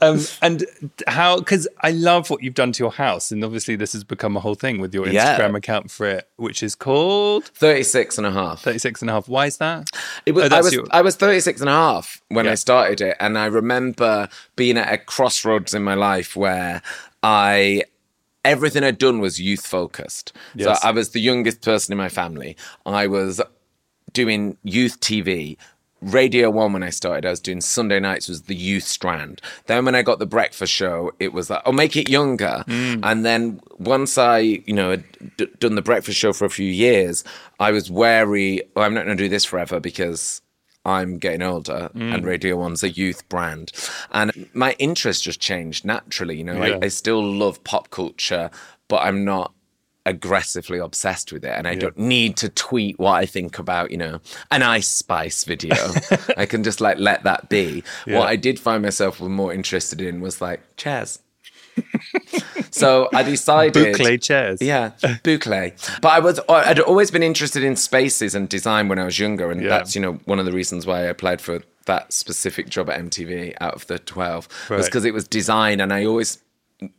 Um, 0.00 0.20
and 0.40 0.64
how? 1.08 1.38
Because 1.38 1.66
I 1.80 1.90
love 1.90 2.30
what 2.30 2.42
you've 2.44 2.54
done 2.54 2.70
to 2.72 2.82
your 2.84 2.92
house, 2.92 3.32
and 3.32 3.42
obviously 3.42 3.74
this 3.74 3.92
has 3.92 4.04
become 4.04 4.36
a 4.36 4.40
whole 4.40 4.54
thing 4.54 4.80
with 4.80 4.94
your 4.94 5.08
Yeah. 5.08 5.36
Instagram 5.36 5.56
account 5.56 5.90
for 5.90 6.06
it, 6.06 6.28
which 6.36 6.62
is 6.62 6.76
called 6.76 7.46
36 7.46 8.18
and 8.18 8.26
a 8.26 8.30
half. 8.30 8.60
36 8.62 9.00
and 9.00 9.10
a 9.10 9.14
half. 9.14 9.28
Why 9.28 9.46
is 9.46 9.56
that? 9.56 9.88
It 10.26 10.32
was, 10.32 10.52
Oh, 10.52 10.56
I 10.56 10.60
was 10.60 10.72
your- 10.72 10.86
I 10.92 11.00
was 11.02 11.16
36 11.16 11.60
and 11.60 11.68
a 11.68 11.72
half 11.72 12.22
when 12.28 12.44
Yeah. 12.44 12.52
I 12.52 12.54
started 12.54 13.00
it 13.00 13.16
and 13.18 13.36
I 13.36 13.46
remember 13.46 14.28
being 14.54 14.76
at 14.78 14.92
a 14.92 14.98
crossroads 14.98 15.74
in 15.74 15.82
my 15.82 15.94
life 15.94 16.36
where 16.36 16.80
I 17.24 17.84
everything 18.44 18.84
I'd 18.84 18.98
done 18.98 19.18
was 19.18 19.40
youth 19.40 19.66
focused. 19.66 20.32
Yes. 20.54 20.80
So 20.80 20.86
I 20.88 20.92
was 20.92 21.10
the 21.10 21.20
youngest 21.20 21.62
person 21.62 21.90
in 21.92 21.98
my 21.98 22.08
family. 22.10 22.56
I 22.86 23.06
was 23.08 23.40
doing 24.12 24.56
youth 24.62 25.00
TV. 25.00 25.56
Radio 26.02 26.50
One 26.50 26.72
when 26.72 26.82
I 26.82 26.90
started, 26.90 27.24
I 27.24 27.30
was 27.30 27.40
doing 27.40 27.60
Sunday 27.60 28.00
nights 28.00 28.28
was 28.28 28.42
the 28.42 28.54
youth 28.54 28.84
strand. 28.84 29.40
Then 29.66 29.84
when 29.84 29.94
I 29.94 30.02
got 30.02 30.18
the 30.18 30.26
breakfast 30.26 30.72
show, 30.72 31.12
it 31.20 31.32
was 31.32 31.48
like, 31.48 31.62
oh, 31.64 31.72
make 31.72 31.96
it 31.96 32.08
younger. 32.08 32.64
Mm. 32.66 33.00
And 33.02 33.24
then 33.24 33.60
once 33.78 34.18
I, 34.18 34.38
you 34.38 34.74
know, 34.74 34.90
had 34.90 35.04
d- 35.36 35.48
done 35.58 35.76
the 35.76 35.82
breakfast 35.82 36.18
show 36.18 36.32
for 36.32 36.44
a 36.44 36.50
few 36.50 36.70
years, 36.70 37.24
I 37.60 37.70
was 37.70 37.90
wary. 37.90 38.62
Well, 38.74 38.84
I'm 38.84 38.94
not 38.94 39.04
going 39.04 39.16
to 39.16 39.22
do 39.22 39.28
this 39.28 39.44
forever 39.44 39.78
because 39.80 40.42
I'm 40.84 41.18
getting 41.18 41.42
older, 41.42 41.90
and 41.94 42.24
mm. 42.24 42.24
Radio 42.24 42.56
One's 42.56 42.82
a 42.82 42.90
youth 42.90 43.28
brand, 43.28 43.70
and 44.10 44.48
my 44.52 44.74
interest 44.80 45.22
just 45.22 45.38
changed 45.38 45.84
naturally. 45.84 46.38
You 46.38 46.44
know, 46.44 46.64
Yeah. 46.64 46.78
I, 46.82 46.86
I 46.86 46.88
still 46.88 47.22
love 47.22 47.62
pop 47.62 47.90
culture, 47.90 48.50
but 48.88 49.02
I'm 49.02 49.24
not 49.24 49.52
aggressively 50.04 50.78
obsessed 50.78 51.32
with 51.32 51.44
it 51.44 51.52
and 51.56 51.68
I 51.68 51.74
don't 51.76 51.96
need 51.96 52.36
to 52.38 52.48
tweet 52.48 52.98
what 52.98 53.12
I 53.12 53.24
think 53.26 53.58
about, 53.58 53.90
you 53.90 53.96
know, 53.96 54.20
an 54.50 54.62
Ice 54.62 54.88
Spice 54.88 55.44
video. 55.44 55.76
I 56.36 56.46
can 56.46 56.64
just 56.64 56.80
like 56.80 56.98
let 56.98 57.22
that 57.22 57.48
be. 57.48 57.84
Yeah. 58.06 58.18
What 58.18 58.28
I 58.28 58.36
did 58.36 58.58
find 58.58 58.82
myself 58.82 59.20
more 59.20 59.52
interested 59.52 60.00
in 60.00 60.20
was 60.20 60.40
like 60.40 60.60
chairs. 60.76 61.20
so 62.70 63.08
I 63.14 63.22
decided. 63.22 63.94
Boucle 63.96 64.22
chairs. 64.22 64.60
Yeah, 64.60 64.90
boucle. 65.22 65.72
But 66.00 66.08
I 66.08 66.18
was 66.18 66.38
uh, 66.40 66.62
I'd 66.66 66.80
always 66.80 67.10
been 67.10 67.22
interested 67.22 67.62
in 67.62 67.76
spaces 67.76 68.34
and 68.34 68.48
design 68.48 68.88
when 68.88 68.98
I 68.98 69.04
was 69.04 69.18
younger, 69.18 69.50
and 69.50 69.62
Yeah. 69.62 69.68
that's 69.70 69.94
you 69.94 70.00
know 70.02 70.14
one 70.24 70.38
of 70.38 70.44
the 70.44 70.52
reasons 70.52 70.86
why 70.86 70.98
I 70.98 71.02
applied 71.04 71.40
for 71.40 71.62
that 71.86 72.12
specific 72.12 72.68
job 72.68 72.90
at 72.90 73.00
MTV 73.00 73.54
out 73.60 73.74
of 73.74 73.86
the 73.86 73.98
twelve 73.98 74.48
was 74.68 74.86
because 74.86 75.04
it 75.04 75.14
was 75.14 75.26
design, 75.26 75.80
and 75.80 75.92
I 75.92 76.04
always 76.04 76.38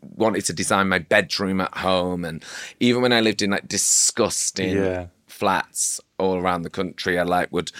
wanted 0.02 0.46
to 0.46 0.54
design 0.54 0.90
my 0.90 1.00
bedroom 1.00 1.62
at 1.62 1.76
home, 1.78 2.24
and 2.26 2.44
even 2.80 3.02
when 3.02 3.14
I 3.14 3.22
lived 3.22 3.42
in 3.42 3.52
like 3.52 3.68
disgusting 3.68 4.76
Yeah. 4.78 5.08
flats 5.28 6.00
all 6.18 6.36
around 6.38 6.62
the 6.64 6.70
country, 6.70 7.18
I 7.20 7.24
like 7.24 7.52
would 7.52 7.72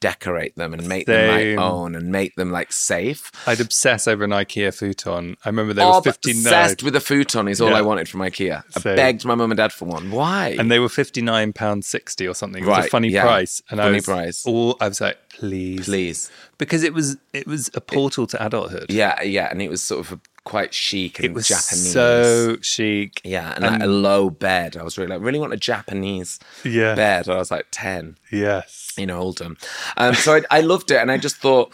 decorate 0.00 0.56
them 0.56 0.72
and 0.72 0.88
make 0.88 1.04
them 1.04 1.26
my 1.28 1.62
own 1.62 1.94
and 1.94 2.10
make 2.10 2.34
them 2.36 2.50
like 2.50 2.72
safe. 2.72 3.30
I'd 3.46 3.60
obsess 3.60 4.08
over 4.08 4.24
an 4.24 4.30
IKEA 4.30 4.74
futon. 4.74 5.36
I 5.44 5.50
remember 5.50 5.74
they 5.74 5.84
were 5.84 5.90
Oh, 5.96 6.00
59 6.00 6.40
obsessed 6.46 6.82
with 6.82 6.96
a 6.96 7.00
futon 7.00 7.48
is 7.48 7.60
all 7.60 7.68
Yeah. 7.68 7.76
I 7.76 7.82
wanted 7.82 8.08
from 8.08 8.20
IKEA. 8.20 8.64
I 8.76 8.80
Same. 8.80 8.96
begged 8.96 9.26
my 9.26 9.34
mum 9.34 9.50
and 9.50 9.58
dad 9.58 9.72
for 9.74 9.84
one. 9.84 10.10
Why? 10.10 10.56
and 10.58 10.70
they 10.70 10.78
were 10.78 10.88
59 10.88 11.52
pounds 11.52 11.86
60 11.86 12.26
or 12.26 12.34
something. 12.34 12.62
It 12.62 12.66
was 12.66 12.78
a 12.78 12.80
Right, 12.80 12.90
funny 12.90 13.08
yeah. 13.08 13.24
price 13.24 13.60
and 13.68 13.78
I 13.78 13.84
Funny 13.84 13.96
was 13.96 14.04
price. 14.06 14.46
all 14.46 14.78
I 14.80 14.88
was 14.88 15.02
like 15.02 15.18
please 15.28 15.84
Please. 15.84 16.30
because 16.56 16.82
it 16.82 16.94
was 16.94 17.18
it 17.34 17.46
was 17.46 17.70
a 17.74 17.82
portal 17.82 18.26
to 18.28 18.42
adulthood. 18.44 18.86
Yeah, 18.88 19.20
yeah, 19.22 19.48
and 19.50 19.60
it 19.60 19.68
was 19.68 19.82
sort 19.82 20.00
of 20.10 20.18
quite 20.44 20.72
chic 20.74 21.18
and 21.18 21.26
It 21.26 21.34
was 21.34 21.46
Japanese. 21.48 21.92
so 21.92 22.56
chic. 22.62 23.20
yeah, 23.24 23.52
and, 23.54 23.64
like 23.64 23.82
a 23.82 23.86
low 23.86 24.30
bed. 24.30 24.76
I 24.76 24.82
was 24.82 24.96
really 24.98 25.10
like, 25.10 25.20
really 25.20 25.38
want 25.38 25.52
a 25.52 25.56
Japanese 25.58 26.38
Yeah. 26.64 26.94
bed. 26.94 27.28
I 27.28 27.36
was 27.36 27.50
like 27.50 27.66
ten 27.70 28.16
Yes. 28.32 28.92
in 28.96 29.10
Oldham, 29.10 29.56
um, 29.96 30.14
so 30.14 30.36
I, 30.36 30.42
I 30.50 30.60
loved 30.60 30.90
it, 30.90 30.96
and 30.96 31.10
I 31.10 31.18
just 31.18 31.36
thought 31.36 31.72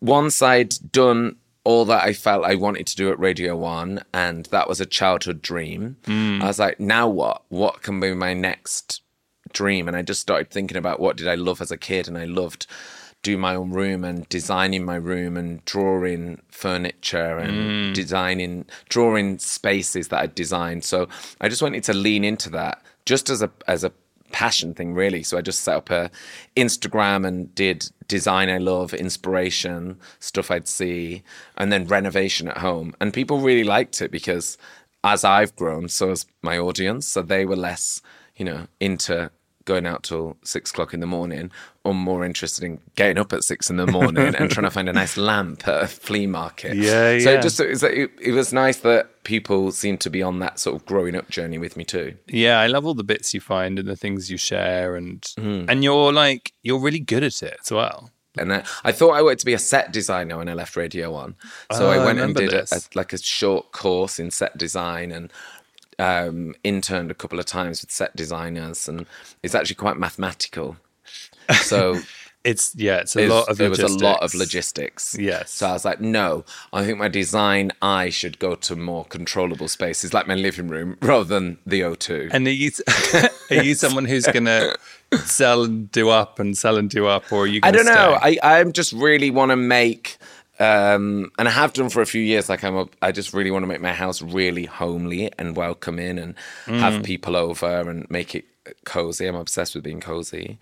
once 0.00 0.42
I'd 0.42 0.74
done 0.92 1.36
all 1.62 1.84
that 1.84 2.02
I 2.04 2.12
felt 2.14 2.44
I 2.44 2.54
wanted 2.54 2.86
to 2.88 2.96
do 2.96 3.10
at 3.12 3.18
Radio 3.18 3.54
One, 3.56 4.02
and 4.14 4.46
that 4.46 4.68
was 4.68 4.80
a 4.80 4.86
childhood 4.86 5.42
dream. 5.42 5.96
I 6.06 6.46
was 6.46 6.58
like, 6.58 6.80
now 6.80 7.06
what? 7.06 7.42
What 7.48 7.82
can 7.82 8.00
be 8.00 8.14
my 8.14 8.32
next 8.32 9.02
dream? 9.52 9.86
And 9.86 9.96
I 9.96 10.00
just 10.02 10.20
started 10.22 10.50
thinking 10.50 10.78
about 10.78 11.00
what 11.00 11.16
did 11.18 11.28
I 11.28 11.34
love 11.34 11.60
as 11.60 11.70
a 11.70 11.76
kid, 11.76 12.08
and 12.08 12.16
I 12.16 12.24
loved 12.24 12.66
do 13.22 13.36
my 13.36 13.54
own 13.54 13.70
room 13.70 14.04
and 14.04 14.28
designing 14.28 14.84
my 14.84 14.96
room 14.96 15.36
and 15.36 15.64
drawing 15.64 16.40
furniture 16.48 17.36
and 17.36 17.52
mm. 17.52 17.94
designing 17.94 18.64
drawing 18.88 19.38
spaces 19.38 20.08
that 20.08 20.20
I'd 20.20 20.34
designed. 20.34 20.84
So 20.84 21.08
I 21.40 21.48
just 21.48 21.62
wanted 21.62 21.84
to 21.84 21.92
lean 21.92 22.24
into 22.24 22.48
that 22.50 22.82
just 23.04 23.28
as 23.28 23.42
a 23.42 23.50
as 23.66 23.84
a 23.84 23.92
passion 24.32 24.74
thing 24.74 24.94
really. 24.94 25.22
So 25.22 25.36
I 25.36 25.42
just 25.42 25.60
set 25.60 25.76
up 25.76 25.90
a 25.90 26.10
Instagram 26.56 27.26
and 27.26 27.54
did 27.54 27.90
design 28.08 28.48
I 28.48 28.58
love, 28.58 28.94
inspiration, 28.94 29.98
stuff 30.18 30.50
I'd 30.50 30.68
see, 30.68 31.22
and 31.56 31.72
then 31.72 31.86
renovation 31.86 32.48
at 32.48 32.58
home. 32.58 32.94
And 33.00 33.12
people 33.12 33.40
really 33.40 33.64
liked 33.64 34.00
it 34.00 34.10
because 34.10 34.56
as 35.04 35.24
I've 35.24 35.54
grown, 35.56 35.88
so 35.88 36.08
has 36.08 36.26
my 36.42 36.58
audience. 36.58 37.06
So 37.06 37.22
they 37.22 37.44
were 37.44 37.56
less, 37.56 38.02
you 38.36 38.44
know, 38.44 38.66
into 38.78 39.30
going 39.72 39.86
out 39.86 40.02
till 40.02 40.36
six 40.44 40.70
o'clock 40.70 40.92
in 40.94 41.00
the 41.00 41.06
morning 41.06 41.50
or 41.84 41.94
more 41.94 42.24
interested 42.24 42.64
in 42.64 42.80
getting 42.96 43.18
up 43.18 43.32
at 43.32 43.42
six 43.44 43.70
in 43.70 43.76
the 43.76 43.86
morning 43.86 44.34
and 44.34 44.50
trying 44.50 44.64
to 44.64 44.70
find 44.70 44.88
a 44.88 44.92
nice 44.92 45.16
lamp 45.30 45.66
at 45.68 45.82
a 45.84 45.86
flea 45.86 46.26
market. 46.26 46.76
Yeah, 46.76 47.18
So 47.18 47.30
yeah. 47.30 47.38
it 47.38 47.42
just 47.42 47.60
it, 47.60 47.68
was- 47.70 47.82
it, 47.84 48.32
was 48.32 48.52
nice 48.52 48.78
that 48.78 49.22
people 49.24 49.70
seemed 49.72 50.00
to 50.00 50.10
be 50.10 50.22
on 50.22 50.38
that 50.40 50.58
sort 50.58 50.74
of 50.76 50.84
growing 50.86 51.14
up 51.14 51.28
journey 51.30 51.58
with 51.58 51.76
me 51.76 51.84
too. 51.84 52.16
Yeah, 52.26 52.58
I 52.60 52.66
love 52.66 52.84
all 52.86 52.94
the 52.94 53.04
bits 53.04 53.32
you 53.34 53.40
find 53.40 53.78
and 53.78 53.86
the 53.88 53.96
things 53.96 54.30
you 54.30 54.36
share 54.36 54.96
and 54.96 55.20
Mm. 55.38 55.66
and 55.70 55.84
you're 55.84 56.12
like 56.12 56.52
you're 56.62 56.80
really 56.80 57.00
good 57.00 57.22
at 57.22 57.42
it 57.42 57.56
as 57.62 57.70
well. 57.70 58.10
And 58.38 58.52
I, 58.52 58.62
I 58.84 58.92
thought 58.92 59.10
I 59.18 59.22
wanted 59.22 59.40
to 59.40 59.46
be 59.46 59.54
a 59.54 59.58
set 59.58 59.92
designer 59.92 60.36
when 60.38 60.48
I 60.48 60.54
left 60.54 60.76
Radio 60.76 61.10
One. 61.12 61.34
So 61.72 61.86
Oh, 61.86 61.90
I 61.90 61.96
I 61.96 62.04
went 62.04 62.20
and 62.20 62.34
did 62.34 62.52
a, 62.52 62.62
a, 62.72 62.80
like 62.94 63.12
a 63.12 63.18
short 63.18 63.72
course 63.72 64.18
in 64.22 64.30
set 64.30 64.56
design 64.56 65.10
and 65.10 65.32
um, 66.00 66.54
interned 66.64 67.10
a 67.10 67.14
couple 67.14 67.38
of 67.38 67.46
times 67.46 67.82
with 67.82 67.90
set 67.90 68.16
designers. 68.16 68.88
And 68.88 69.06
it's 69.42 69.54
actually 69.54 69.76
quite 69.76 69.96
mathematical. 69.98 70.76
So 71.62 71.98
It's 72.42 72.74
yeah, 72.74 73.00
it's 73.00 73.14
a 73.16 73.18
it's- 73.24 73.30
lot 73.30 73.48
of 73.50 73.58
there 73.58 73.68
was 73.68 73.80
logistics. 73.80 74.02
a 74.02 74.04
lot 74.06 74.22
of 74.22 74.34
logistics. 74.34 75.16
Yes. 75.18 75.50
So 75.50 75.66
I 75.66 75.72
was 75.72 75.84
like, 75.84 76.00
no, 76.00 76.46
I 76.72 76.86
think 76.86 76.96
my 76.96 77.08
design 77.08 77.70
eye 77.82 78.08
should 78.08 78.38
go 78.38 78.54
to 78.54 78.74
more 78.76 79.04
controllable 79.04 79.68
spaces 79.68 80.14
like 80.14 80.26
my 80.26 80.36
living 80.36 80.68
room 80.68 80.96
rather 81.02 81.24
than 81.24 81.58
the 81.66 81.82
O2. 81.82 82.30
And 82.32 82.46
are 82.46 82.50
you 82.50 82.70
are 83.58 83.62
you 83.62 83.74
someone 83.74 84.06
who's 84.06 84.26
gonna 84.26 84.74
sell 85.22 85.64
and 85.64 85.92
do 85.92 86.08
up 86.08 86.38
and 86.38 86.56
sell 86.56 86.78
and 86.78 86.88
do 86.88 87.06
up, 87.06 87.30
or 87.30 87.42
are 87.42 87.46
you? 87.46 87.60
I 87.62 87.72
don't 87.72 87.84
know. 87.84 88.16
stay? 88.18 88.38
I 88.42 88.60
I 88.60 88.64
just 88.64 88.94
really 88.94 89.30
want 89.30 89.50
to 89.50 89.56
make, 89.56 90.16
um, 90.60 91.30
and 91.38 91.48
I 91.48 91.50
have 91.50 91.72
done 91.72 91.88
for 91.90 92.00
a 92.02 92.06
few 92.06 92.20
years. 92.22 92.48
Like 92.48 92.62
I'm, 92.64 92.76
a, 92.76 92.86
I 93.02 93.12
just 93.12 93.32
really 93.32 93.50
want 93.50 93.62
to 93.62 93.66
make 93.66 93.80
my 93.80 93.92
house 93.92 94.20
really 94.22 94.66
homely 94.66 95.30
and 95.38 95.56
welcoming, 95.56 96.18
and 96.18 96.34
Mm. 96.66 96.78
have 96.78 97.02
people 97.02 97.34
over 97.36 97.88
and 97.90 98.08
make 98.10 98.34
it 98.34 98.44
cozy. 98.84 99.26
I'm 99.26 99.34
obsessed 99.36 99.74
with 99.74 99.84
being 99.84 100.00
cozy, 100.00 100.58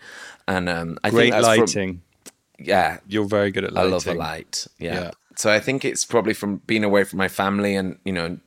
and 0.47 0.69
um, 0.69 0.99
I 1.05 1.11
Great 1.11 1.33
think 1.33 1.35
that's 1.35 1.47
from- 1.49 1.59
lighting. 1.61 2.03
yeah, 2.59 2.99
You're 3.09 3.27
very 3.27 3.51
good 3.51 3.65
at 3.65 3.73
I 3.73 3.75
lighting. 3.83 3.93
love 3.93 4.05
the 4.05 4.15
light. 4.15 4.67
Yeah. 4.79 4.95
Yeah. 4.95 5.11
So 5.37 5.51
I 5.53 5.61
think 5.61 5.85
it's 5.85 6.05
probably 6.05 6.35
from 6.35 6.57
being 6.67 6.85
away 6.85 7.05
from 7.05 7.19
my 7.19 7.29
family, 7.29 7.75
and 7.77 7.99
you 8.05 8.13
know, 8.13 8.39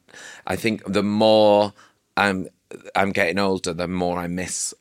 I 0.47 0.55
think 0.55 0.83
the 0.85 1.03
more 1.03 1.73
I'm 2.17 2.47
I'm 2.95 3.11
getting 3.11 3.39
older, 3.39 3.73
the 3.73 3.87
more 3.87 4.17
I 4.19 4.27
miss 4.27 4.73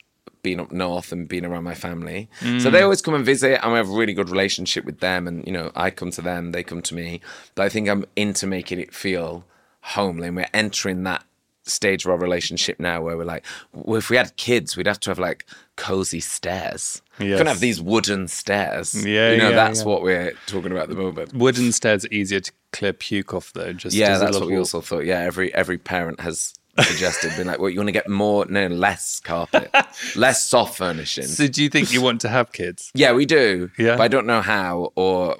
being 0.42 0.61
up 0.61 0.72
north 0.72 1.12
and 1.12 1.29
being 1.29 1.44
around 1.44 1.64
my 1.64 1.74
family. 1.74 2.29
So 2.40 2.46
Mm. 2.46 2.72
they 2.72 2.83
always 2.83 3.03
come 3.03 3.14
and 3.14 3.24
visit, 3.24 3.61
and 3.62 3.72
we 3.72 3.79
have 3.79 3.88
a 3.88 3.92
really 3.92 4.14
good 4.14 4.31
relationship 4.31 4.85
with 4.85 5.00
them. 5.00 5.26
And 5.29 5.46
you 5.46 5.53
know, 5.53 5.70
I 5.74 5.90
come 5.90 6.11
to 6.12 6.22
them, 6.22 6.53
they 6.53 6.62
come 6.62 6.83
to 6.83 6.94
me. 6.94 7.20
But 7.55 7.64
I 7.64 7.68
think 7.68 7.88
I'm 7.88 8.05
into 8.16 8.46
making 8.46 8.81
it 8.81 8.94
feel 8.94 9.44
homely, 9.83 10.29
and 10.29 10.37
we're 10.37 10.46
entering 10.55 11.03
that 11.05 11.24
stage 11.64 12.05
of 12.05 12.11
our 12.11 12.16
relationship 12.18 12.81
now 12.81 13.00
where 13.03 13.16
we're 13.16 13.24
like, 13.24 13.44
well, 13.72 13.98
if 13.98 14.11
we 14.11 14.16
had 14.16 14.35
kids, 14.37 14.76
we'd 14.76 14.87
have 14.87 14.98
to 15.00 15.11
have 15.11 15.18
like 15.18 15.44
cozy 15.76 16.18
stairs. 16.20 17.00
We 17.18 17.26
Yes. 17.29 17.37
couldn't 17.38 17.53
have 17.53 17.61
these 17.61 17.81
wooden 17.81 18.29
stairs. 18.29 18.94
Yeah, 19.07 19.33
you 19.33 19.38
know, 19.38 19.50
yeah, 19.50 19.55
that's 19.57 19.81
yeah. 19.81 19.85
what 19.87 20.03
we're 20.03 20.33
talking 20.46 20.72
about 20.72 20.85
at 20.85 20.88
the 20.88 20.94
moment. 20.96 21.35
Wooden 21.35 21.70
stairs 21.72 22.05
are 22.05 22.09
easier 22.11 22.40
to 22.40 22.50
clear 22.72 22.92
puke 22.94 23.35
off, 23.35 23.53
though. 23.53 23.72
Just 23.74 23.94
Yeah, 23.94 24.18
that's 24.18 24.38
what 24.38 24.48
we 24.48 24.57
also 24.57 24.81
thought. 24.81 25.05
Yeah, 25.05 25.20
every 25.20 25.55
every 25.55 25.76
parent 25.79 26.20
has 26.20 26.55
suggested, 26.80 27.33
been 27.37 27.46
like, 27.46 27.59
well, 27.59 27.70
you 27.70 27.78
want 27.78 27.88
to 27.88 27.92
get 27.92 28.09
more, 28.09 28.46
no, 28.46 28.66
less 28.68 29.20
carpet, 29.20 29.70
less 30.16 30.46
soft 30.46 30.76
furnishings. 30.78 31.37
So, 31.37 31.46
do 31.46 31.62
you 31.62 31.68
think 31.68 31.92
you 31.92 32.00
want 32.02 32.20
to 32.22 32.28
have 32.28 32.52
kids? 32.52 32.90
yeah, 32.94 33.12
we 33.12 33.26
do. 33.26 33.70
Yeah. 33.78 33.96
but 33.96 34.02
I 34.04 34.09
don't 34.09 34.26
know 34.26 34.40
how, 34.42 34.92
or 34.94 35.37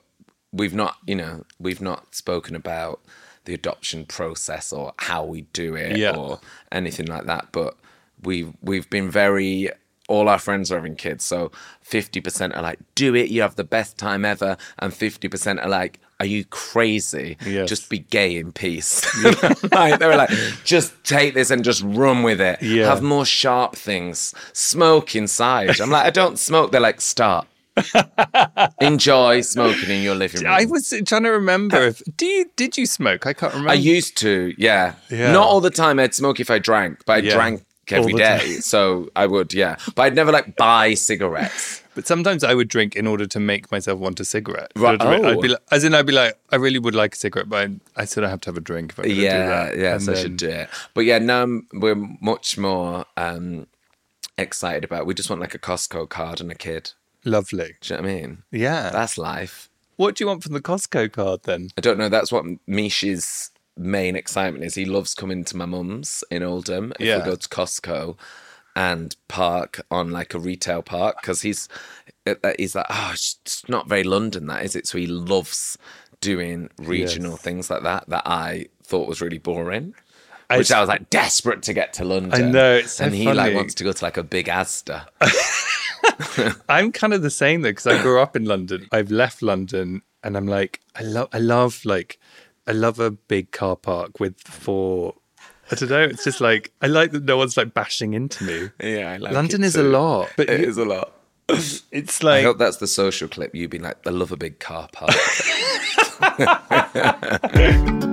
we've 0.53 0.75
not, 0.75 0.97
you 1.07 1.15
know, 1.15 1.45
we've 1.59 1.81
not 1.81 2.15
spoken 2.15 2.55
about 2.57 3.01
the 3.45 3.55
adoption 3.55 4.05
process 4.05 4.73
or 4.73 4.93
how 4.99 5.25
we 5.25 5.43
do 5.53 5.75
it 5.75 5.97
Yeah. 5.97 6.15
or 6.17 6.41
anything 6.73 7.07
like 7.07 7.25
that. 7.27 7.49
But 7.53 7.77
we've 8.23 8.53
we've 8.63 8.89
been 8.91 9.11
very. 9.11 9.71
All 10.09 10.29
our 10.29 10.41
friends 10.41 10.73
are 10.73 10.75
having 10.77 10.97
kids, 10.97 11.23
so 11.25 11.53
fifty 11.83 12.21
percent 12.21 12.53
are 12.55 12.63
like, 12.63 12.81
"Do 12.97 13.15
it, 13.15 13.29
you 13.31 13.43
have 13.43 13.55
the 13.55 13.63
best 13.65 13.97
time 13.97 14.25
ever," 14.25 14.57
and 14.81 14.93
fifty 14.93 15.29
percent 15.29 15.61
are 15.61 15.69
like, 15.69 16.01
"Are 16.21 16.27
you 16.27 16.45
crazy? 16.45 17.37
Yes. 17.45 17.69
Just 17.69 17.89
be 17.91 17.99
gay 17.99 18.37
in 18.37 18.53
peace." 18.53 19.03
like, 19.73 19.99
they 19.99 20.07
were 20.07 20.17
like, 20.17 20.31
"Just 20.65 20.93
take 21.03 21.35
this 21.35 21.51
and 21.51 21.65
just 21.65 21.83
run 21.85 22.23
with 22.23 22.41
it. 22.41 22.63
Yeah. 22.63 22.87
Have 22.87 23.03
more 23.03 23.25
sharp 23.27 23.75
things. 23.75 24.35
Smoke 24.53 25.17
inside." 25.17 25.81
I'm 25.81 25.91
like, 25.91 26.07
"I 26.07 26.11
don't 26.11 26.39
smoke." 26.39 26.71
They're 26.71 26.81
like, 26.81 27.01
"Start." 27.01 27.47
Enjoy 28.81 29.41
smoking 29.41 29.91
in 29.91 30.03
your 30.03 30.15
living 30.15 30.43
room. 30.43 30.53
I 30.53 30.65
was 30.67 30.93
trying 31.07 31.23
to 31.23 31.31
remember 31.31 31.79
if 31.83 32.03
do 32.17 32.27
you 32.27 32.51
did 32.57 32.77
you 32.77 32.87
smoke? 32.87 33.27
I 33.27 33.33
can't 33.33 33.53
remember. 33.53 33.71
I 33.71 33.75
used 33.75 34.17
to, 34.19 34.55
yeah. 34.59 34.95
Yeah. 35.11 35.33
Not 35.33 35.47
all 35.47 35.61
the 35.61 35.71
time. 35.71 35.99
I'd 35.99 36.15
smoke 36.15 36.41
if 36.41 36.51
I 36.51 36.59
drank, 36.59 37.05
but 37.07 37.13
I 37.15 37.17
Yeah. 37.19 37.35
drank 37.35 37.63
every 37.93 38.13
day. 38.15 38.55
So 38.61 39.11
I 39.17 39.27
would, 39.27 39.53
yeah. 39.55 39.77
But 39.95 40.03
I'd 40.03 40.15
never 40.15 40.33
like 40.33 40.57
buy 40.57 40.95
cigarettes. 40.95 41.83
But 41.95 42.07
sometimes 42.07 42.45
I 42.45 42.55
would 42.55 42.69
drink 42.69 42.95
in 42.95 43.07
order 43.07 43.27
to 43.27 43.41
make 43.41 43.71
myself 43.73 43.99
want 43.99 44.21
a 44.21 44.25
cigarette. 44.25 44.71
Right, 44.77 44.99
Do 44.99 45.05
you 45.07 45.11
know 45.13 45.19
what 45.19 45.27
I 45.27 45.29
mean? 45.31 45.35
oh. 45.35 45.39
I'd 45.39 45.43
be 45.43 45.49
like, 45.49 45.61
as 45.73 45.85
in, 45.85 45.93
I'd 45.95 46.07
be 46.07 46.13
like, 46.13 46.39
I 46.51 46.57
really 46.57 46.79
would 46.79 46.95
like 46.95 47.15
a 47.15 47.17
cigarette, 47.19 47.49
but 47.49 47.69
I, 47.97 48.03
I 48.03 48.05
sort 48.05 48.25
of 48.25 48.31
have 48.31 48.41
to 48.43 48.51
have 48.51 48.57
a 48.57 48.61
drink. 48.61 48.93
If 48.93 49.01
I'm 49.01 49.11
yeah, 49.11 49.47
that. 49.67 49.77
yeah. 49.77 49.99
So 49.99 50.13
I 50.13 50.15
should 50.17 50.37
do 50.37 50.49
it. 50.49 50.69
But 50.95 51.05
yeah, 51.05 51.19
now 51.19 51.41
I'm- 51.41 51.67
we're 51.73 51.97
much 52.21 52.57
more 52.57 53.07
um, 53.17 53.67
excited 54.39 54.85
about. 54.85 55.07
We 55.07 55.15
just 55.15 55.29
want 55.31 55.41
like 55.43 55.55
a 55.55 55.59
Costco 55.59 56.09
card 56.09 56.41
and 56.41 56.51
a 56.51 56.55
kid. 56.55 56.93
Lovely. 57.25 57.75
Do 57.81 57.95
you 57.95 58.01
know 58.01 58.03
what 58.07 58.11
I 58.11 58.15
mean? 58.15 58.43
Yeah. 58.51 58.91
That's 58.91 59.19
life. 59.19 59.69
what 59.97 60.15
do 60.15 60.25
you 60.25 60.29
want 60.29 60.43
from 60.43 60.53
the 60.55 60.63
Costco 60.63 61.13
card 61.13 61.41
then? 61.43 61.69
I 61.77 61.81
don't 61.81 61.99
know. 61.99 62.09
That's 62.09 62.33
what 62.33 62.45
Mish's 62.67 63.51
main 63.81 64.15
excitement 64.17 64.65
is. 64.65 64.75
He 64.75 64.85
loves 64.85 65.15
coming 65.15 65.45
to 65.45 65.57
my 65.57 65.67
mum's 65.67 66.23
in 66.31 66.43
Oldham. 66.43 66.93
If 67.01 67.07
Yeah. 67.07 67.17
we 67.19 67.23
go 67.23 67.37
to 67.37 67.49
Costco 67.49 68.17
and 68.77 69.17
park 69.29 69.81
on 69.91 70.11
like 70.11 70.33
a 70.35 70.39
retail 70.39 70.83
park 70.83 71.17
because 71.21 71.43
he's 71.43 71.69
uh, 72.27 72.35
he's 72.59 72.75
like, 72.77 72.87
oh, 72.89 73.11
it's 73.13 73.69
not 73.69 73.89
very 73.89 74.05
London, 74.05 74.47
that 74.47 74.65
is 74.65 74.77
it? 74.77 74.87
So 74.87 74.99
he 74.99 75.07
loves 75.07 75.77
doing 76.21 76.69
regional 76.79 77.33
Yes. 77.33 77.41
things 77.43 77.71
like 77.71 77.83
that 77.83 78.09
that 78.09 78.23
I 78.27 78.67
thought 78.85 79.09
was 79.09 79.21
really 79.21 79.39
boring. 79.39 79.95
I 80.51 80.59
Which 80.59 80.71
I 80.73 80.81
was 80.81 80.89
like 80.89 81.11
desperate 81.11 81.63
to 81.63 81.73
get 81.73 81.93
to 81.95 82.05
London. 82.05 82.33
I 82.49 82.51
know, 82.51 82.75
it's 82.77 82.93
so 82.93 83.05
and 83.07 83.15
he 83.15 83.25
funny. 83.27 83.37
like 83.37 83.55
wants 83.55 83.75
to 83.75 83.85
go 83.85 83.93
to 83.93 84.05
like 84.05 84.17
a 84.17 84.23
big 84.25 84.47
Asda. 84.47 85.07
I'm 86.69 86.93
kind 86.93 87.13
of 87.15 87.23
the 87.23 87.31
same 87.31 87.63
though 87.63 87.71
because 87.71 87.87
I 87.87 88.03
grew 88.03 88.21
up 88.21 88.37
in 88.37 88.45
London. 88.45 88.89
I've 88.93 89.11
left 89.11 89.43
London 89.43 90.03
and 90.23 90.37
I'm 90.37 90.47
like, 90.47 90.81
I 90.97 91.03
love, 91.03 91.29
I 91.33 91.39
love 91.39 91.85
like 91.85 92.19
I 92.71 92.73
love 92.73 93.01
a 93.01 93.11
big 93.11 93.51
car 93.51 93.75
park 93.75 94.21
with 94.21 94.39
four. 94.43 95.17
I 95.73 95.75
don't 95.75 95.91
know. 95.91 96.05
It's 96.05 96.23
just 96.23 96.41
like 96.41 96.71
I 96.81 96.87
like 96.87 97.11
that 97.11 97.25
no 97.25 97.37
one's 97.37 97.57
like 97.57 97.75
bashing 97.75 98.15
into 98.15 98.45
me. 98.45 98.71
Yeah, 98.81 99.11
I 99.11 99.17
like 99.17 99.33
London 99.33 99.65
it 99.65 99.67
is 99.67 99.75
a 99.75 99.83
lot, 99.83 100.31
but 100.37 100.49
It 100.49 100.61
you- 100.61 100.69
is 100.69 100.79
a 100.79 100.85
lot. 100.85 101.13
it's 101.49 102.23
like 102.23 102.33
I 102.33 102.37
like 102.37 102.45
hope 102.45 102.59
that's 102.59 102.77
the 102.77 102.87
social 102.87 103.27
clip. 103.27 103.57
You 103.57 103.67
being 103.67 103.83
like, 103.83 103.97
I 104.07 104.11
love 104.11 104.31
a 104.31 104.37
big 104.37 104.61
car 104.61 104.89
park. 104.93 105.11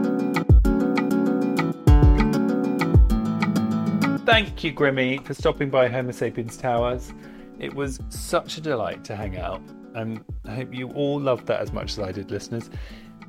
Thank 4.26 4.64
you, 4.64 4.74
Grimmy, 4.74 5.24
for 5.24 5.34
stopping 5.34 5.70
by 5.70 5.88
Homo 5.88 6.12
sapiens 6.12 6.58
Towers. 6.58 7.14
It 7.60 7.74
was 7.74 8.00
such 8.10 8.58
a 8.58 8.62
delight 8.62 9.04
to 9.06 9.16
hang 9.16 9.38
out, 9.38 9.62
and 9.96 10.24
I 10.46 10.56
hope 10.56 10.74
you 10.74 10.90
all 10.94 11.20
loved 11.20 11.48
that 11.48 11.62
as 11.62 11.72
much 11.72 11.92
as 11.94 12.00
I 12.00 12.12
did, 12.12 12.30
listeners. 12.30 12.70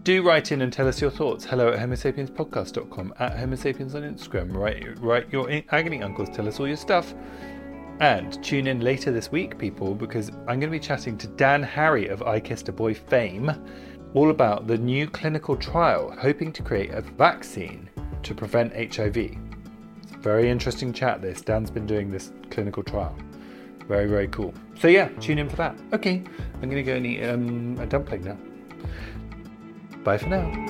Do 0.09 0.23
write 0.23 0.53
in 0.53 0.63
and 0.63 0.73
tell 0.73 0.89
us 0.89 1.03
your 1.03 1.11
thoughts. 1.11 1.45
Hello 1.45 1.71
at 1.71 1.79
homosapienspodcast.com, 1.79 3.13
at 3.19 3.39
Homo 3.39 3.57
sapiens 3.57 3.95
on 3.95 4.05
Instagram. 4.05 4.57
Write, 4.57 4.99
write 5.01 5.31
your 5.31 5.51
agony 5.71 6.03
uncles, 6.03 6.31
tell 6.31 6.49
us 6.49 6.59
all 6.59 6.67
your 6.67 6.79
stuff. 6.79 7.13
And 8.01 8.43
tune 8.43 8.69
in 8.69 8.81
later 8.81 9.13
this 9.13 9.31
week, 9.31 9.59
people, 9.59 9.95
because 9.95 10.31
I'm 10.31 10.61
going 10.61 10.61
to 10.61 10.71
be 10.71 10.79
chatting 10.79 11.19
to 11.19 11.27
Dan 11.27 11.63
Harry 11.63 12.09
of 12.09 12.23
I 12.23 12.41
Kissed 12.41 12.71
a 12.71 12.73
Boy 12.73 12.95
fame 12.95 13.53
all 14.15 14.31
about 14.31 14.67
the 14.67 14.79
new 14.79 15.07
clinical 15.11 15.59
trial 15.59 16.17
hoping 16.19 16.55
to 16.55 16.63
create 16.63 16.93
a 16.93 17.03
vaccine 17.03 17.91
to 18.23 18.35
prevent 18.35 18.73
HIV. 18.73 19.15
It's 19.19 20.13
a 20.15 20.17
very 20.21 20.49
interesting 20.49 20.91
chat, 20.91 21.21
this. 21.21 21.43
Dan's 21.43 21.71
been 21.71 21.87
doing 21.87 22.11
this 22.11 22.33
clinical 22.49 22.83
trial. 22.83 23.15
Very, 23.87 24.07
very 24.07 24.29
cool. 24.29 24.55
So, 24.81 24.89
yeah, 24.89 25.09
tune 25.21 25.39
in 25.39 25.51
for 25.51 25.57
that. 25.57 25.79
Okay, 25.93 26.25
I'm 26.55 26.71
going 26.71 26.83
to 26.83 26.83
go 26.83 26.95
and 26.95 27.05
eat 27.05 27.23
um, 27.25 27.77
a 27.79 27.85
dumpling 27.85 28.25
now. 28.25 28.39
Bye 30.05 30.19
for 30.19 30.29
now. 30.29 30.69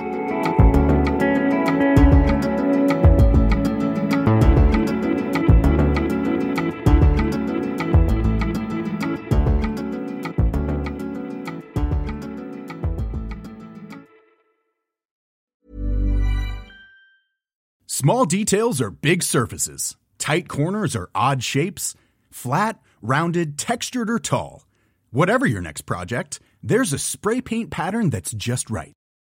Small 18.00 18.26
details 18.26 18.80
are 18.80 18.90
big 18.90 19.22
surfaces. 19.24 19.96
Tight 20.18 20.48
corners 20.48 20.94
are 20.94 21.10
odd 21.14 21.42
shapes. 21.42 21.94
Flat, 22.30 22.80
rounded, 23.02 23.58
textured, 23.58 24.08
or 24.08 24.18
tall. 24.18 24.64
Whatever 25.10 25.46
your 25.46 25.60
next 25.60 25.82
project, 25.82 26.38
there's 26.62 26.92
a 26.92 26.98
spray 26.98 27.40
paint 27.40 27.70
pattern 27.70 28.10
that's 28.10 28.32
just 28.32 28.70
right. 28.70 28.97